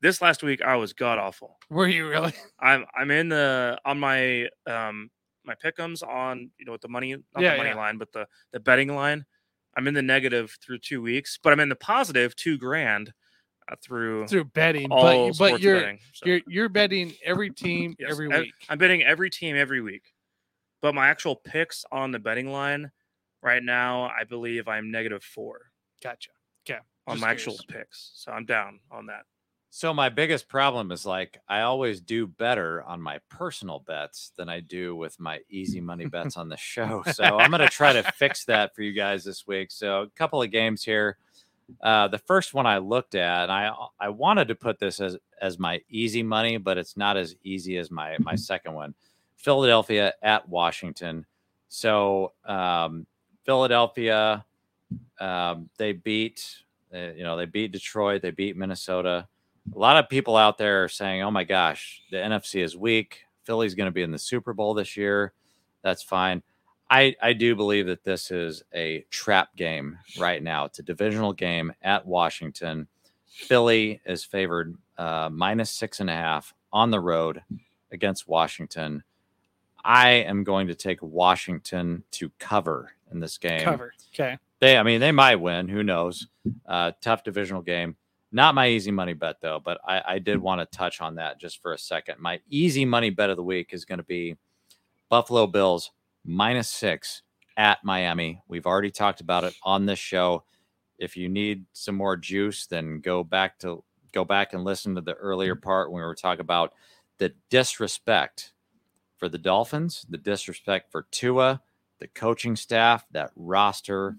[0.00, 1.58] This last week, I was god awful.
[1.68, 2.32] Were you really?
[2.58, 5.10] I'm I'm in the on my um
[5.44, 7.76] my pickums on you know with the money not Yeah, the money yeah.
[7.76, 9.26] line but the the betting line.
[9.76, 13.12] I'm in the negative through two weeks, but I'm in the positive two grand
[13.76, 15.98] through Through betting, all but you- but sports you're betting.
[16.14, 18.54] So, you're you're betting every team yes, every I- week.
[18.68, 20.12] I'm betting every team every week,
[20.82, 22.90] but my actual picks on the betting line
[23.42, 25.70] right now, I believe I'm negative four
[26.02, 26.30] Gotcha.
[26.68, 26.80] Okay.
[27.06, 29.22] on Just my actual picks, so I'm down on that.
[29.70, 34.48] So my biggest problem is like I always do better on my personal bets than
[34.48, 37.02] I do with my easy money bets on the show.
[37.12, 39.70] So I'm going to try to fix that for you guys this week.
[39.70, 41.18] So a couple of games here.
[41.82, 45.16] Uh, the first one I looked at, and I I wanted to put this as
[45.40, 48.94] as my easy money, but it's not as easy as my my second one.
[49.36, 51.24] Philadelphia at Washington.
[51.68, 53.06] So um,
[53.44, 54.44] Philadelphia,
[55.20, 56.44] um, they beat
[56.94, 59.28] uh, you know they beat Detroit, they beat Minnesota
[59.74, 63.20] a lot of people out there are saying, "Oh my gosh, the NFC is weak.
[63.44, 65.32] Philly's going to be in the Super Bowl this year.
[65.82, 66.42] That's fine."
[66.90, 70.64] I I do believe that this is a trap game right now.
[70.64, 72.88] It's a divisional game at Washington.
[73.26, 77.42] Philly is favored uh, minus six and a half on the road
[77.92, 79.02] against Washington.
[79.84, 83.92] I am going to take Washington to cover in this game Cover.
[84.14, 84.38] Okay.
[84.60, 86.26] they i mean they might win who knows
[86.66, 87.96] uh tough divisional game
[88.32, 91.40] not my easy money bet though but i i did want to touch on that
[91.40, 94.36] just for a second my easy money bet of the week is going to be
[95.08, 95.90] buffalo bills
[96.24, 97.22] minus six
[97.56, 100.44] at miami we've already talked about it on this show
[100.98, 103.82] if you need some more juice then go back to
[104.12, 106.72] go back and listen to the earlier part when we were talking about
[107.18, 108.52] the disrespect
[109.16, 111.60] for the dolphins the disrespect for tua
[111.98, 114.16] the coaching staff, that roster,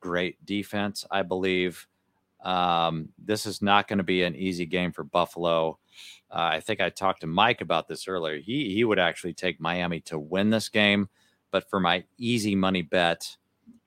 [0.00, 1.86] great defense, I believe.
[2.44, 5.78] Um, this is not going to be an easy game for Buffalo.
[6.30, 8.38] Uh, I think I talked to Mike about this earlier.
[8.38, 11.08] He he would actually take Miami to win this game,
[11.54, 13.36] but for my easy money bet,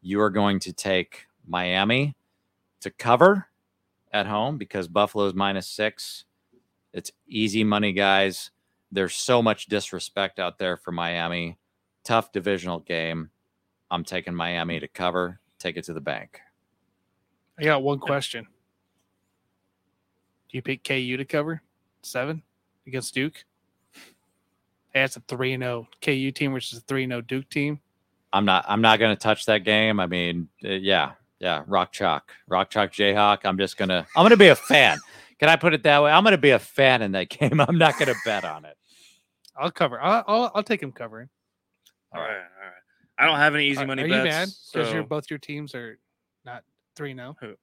[0.02, 2.16] you are going to take Miami
[2.80, 3.48] to cover
[4.14, 6.24] at home because Buffalo's minus six.
[6.94, 8.52] It's easy money, guys.
[8.90, 11.58] There's so much disrespect out there for Miami
[12.06, 13.32] tough divisional game.
[13.92, 16.40] I'm taking Miami to cover, take it to the bank.
[17.60, 18.46] I got one question.
[20.50, 21.62] Do you pick KU to cover
[22.02, 22.44] seven
[22.88, 23.44] against Duke?
[24.98, 27.80] Hey, that's a three and zero KU team versus a three and zero Duke team.
[28.34, 30.00] I'm not I'm not going to touch that game.
[30.00, 33.42] I mean, uh, yeah, yeah, rock chalk, rock chalk Jayhawk.
[33.44, 34.98] I'm just gonna I'm gonna be a fan.
[35.38, 36.10] Can I put it that way?
[36.10, 37.62] I'm gonna be a fan in that game.
[37.62, 38.76] I'm not gonna bet on it.
[39.56, 40.02] I'll cover.
[40.02, 41.30] I'll I'll, I'll take him covering.
[42.12, 42.74] All right, all right.
[43.20, 44.18] I don't have any easy Are, money are bets.
[44.18, 46.00] you mad because so your both your teams are
[46.44, 46.64] not
[46.96, 47.56] three and zero?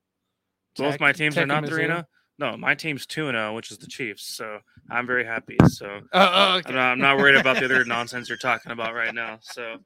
[0.76, 2.04] Both my teams are not three and zero.
[2.38, 4.26] No, my team's two and zero, which is the Chiefs.
[4.26, 4.58] So
[4.90, 5.56] I'm very happy.
[5.68, 6.70] So Oh, oh, okay.
[6.70, 9.38] I'm not, I'm not worried about the other nonsense you're talking about right now.
[9.40, 9.76] So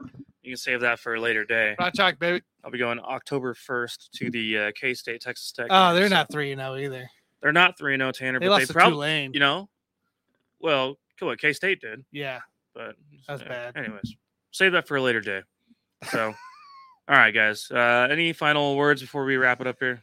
[0.43, 1.77] you can save that for a later day.
[1.79, 2.43] Rock chalk, baby.
[2.65, 5.67] I'll be going October 1st to the uh, K State Texas Tech.
[5.71, 7.11] Oh, they're so- not three and zero either.
[7.43, 8.41] They're not three and zero, Tanner.
[8.41, 9.33] They but lost they probably, Tulane.
[9.35, 9.69] you know,
[10.59, 11.37] well, cool.
[11.37, 12.41] K State did, yeah,
[12.75, 12.97] but
[13.29, 13.77] That's yeah, bad.
[13.77, 14.17] Anyways,
[14.51, 15.43] save that for a later day.
[16.11, 16.29] So,
[17.09, 17.71] all right, guys.
[17.71, 20.03] Uh, any final words before we wrap it up here?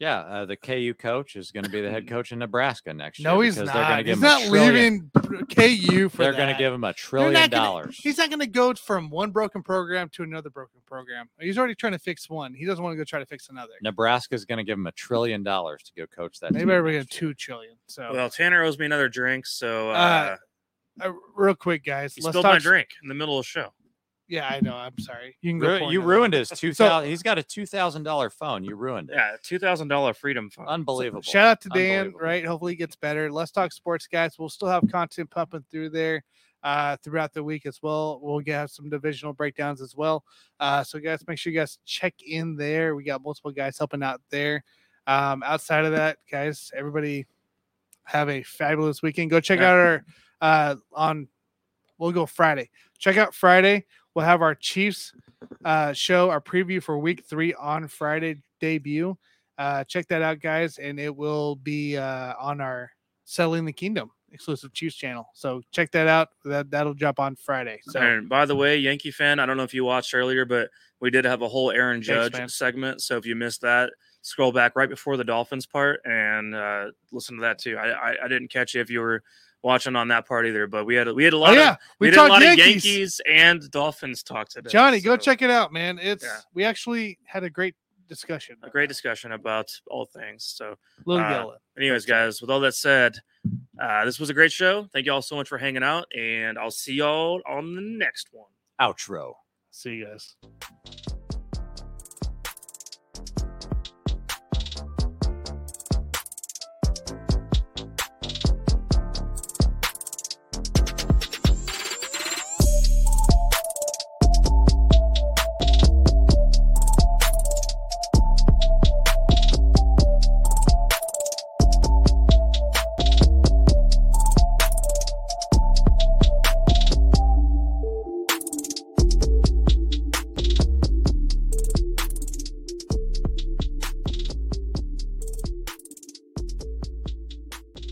[0.00, 3.20] Yeah, uh, the KU coach is going to be the head coach in Nebraska next
[3.20, 3.30] year.
[3.30, 4.04] no, he's because They're going to not.
[4.04, 5.46] give He's him a not trillion- leaving
[5.88, 6.58] KU for They're going to that.
[6.58, 7.96] give him a They're trillion not gonna- dollars.
[8.02, 11.28] He's not going to go from one broken program to another broken program.
[11.38, 12.54] He's already trying to fix one.
[12.54, 13.72] He doesn't want to go try to fix another.
[13.82, 16.50] Nebraska's going to give him a trillion dollars to go coach that.
[16.52, 17.28] Maybe team everybody next get year.
[17.30, 17.76] two trillion.
[17.86, 20.36] So, Well, Tanner owes me another drink, so uh,
[21.00, 22.54] Uh, uh, real quick, guys, he let's spilled talk.
[22.54, 23.72] my drink in the middle of the show.
[24.26, 24.74] Yeah, I know.
[24.74, 25.36] I'm sorry.
[25.42, 25.78] You can go.
[25.78, 27.10] Ru- you ruined his two thousand.
[27.10, 28.64] he's got a two thousand dollar phone.
[28.64, 29.16] You ruined it.
[29.16, 30.68] Yeah, two thousand dollar freedom fund.
[30.68, 31.22] Unbelievable.
[31.22, 32.44] Shout out to Dan, right?
[32.44, 33.30] Hopefully he gets better.
[33.30, 34.38] Let's talk sports, guys.
[34.38, 36.24] We'll still have content pumping through there
[36.62, 38.18] uh, throughout the week as well.
[38.22, 40.24] We'll get have some divisional breakdowns as well.
[40.58, 42.96] Uh, so, guys, make sure you guys check in there.
[42.96, 44.64] We got multiple guys helping out there.
[45.06, 47.26] Um, outside of that, guys, everybody
[48.04, 49.30] have a fabulous weekend.
[49.30, 50.04] Go check out our
[50.40, 51.28] uh, on.
[51.98, 52.70] We'll go Friday.
[52.98, 53.84] Check out Friday.
[54.14, 55.12] We'll have our Chiefs
[55.64, 59.16] uh, show, our preview for Week Three on Friday debut
[59.58, 62.90] uh check that out guys and it will be uh on our
[63.24, 67.78] selling the kingdom exclusive chiefs channel so check that out that that'll drop on friday
[67.84, 70.70] so And by the way, Yankee fan, I don't know if you watched earlier, but
[70.98, 72.48] we did have a whole Aaron Judge man.
[72.48, 73.00] segment.
[73.00, 73.92] So if you missed that,
[74.22, 77.76] scroll back right before the Dolphins part and uh, listen to that too.
[77.76, 79.22] I, I, I didn't catch you if you were
[79.64, 80.68] watching on that part either.
[80.68, 82.30] But we had we had a Oh lot yeah, of we, we, did a talked
[82.30, 82.66] lot Yankees.
[82.66, 84.70] of Yankees and Dolphins talk today.
[84.70, 85.98] Johnny, go check it out, man.
[86.00, 86.38] It's Yeah.
[86.52, 87.74] we actually had a great
[88.06, 88.56] discussion.
[88.62, 90.44] a great discussion about all things.
[90.44, 90.76] So,
[91.06, 91.56] Little uh, yellow.
[91.78, 93.16] anyways, guys, with all that said,
[93.82, 94.86] uh, this was a great show.
[94.92, 98.28] Thank you all so much for hanging out, and I'll see y'all on the next
[98.30, 98.50] one.
[98.80, 99.32] Outro.
[99.70, 101.13] See you guys.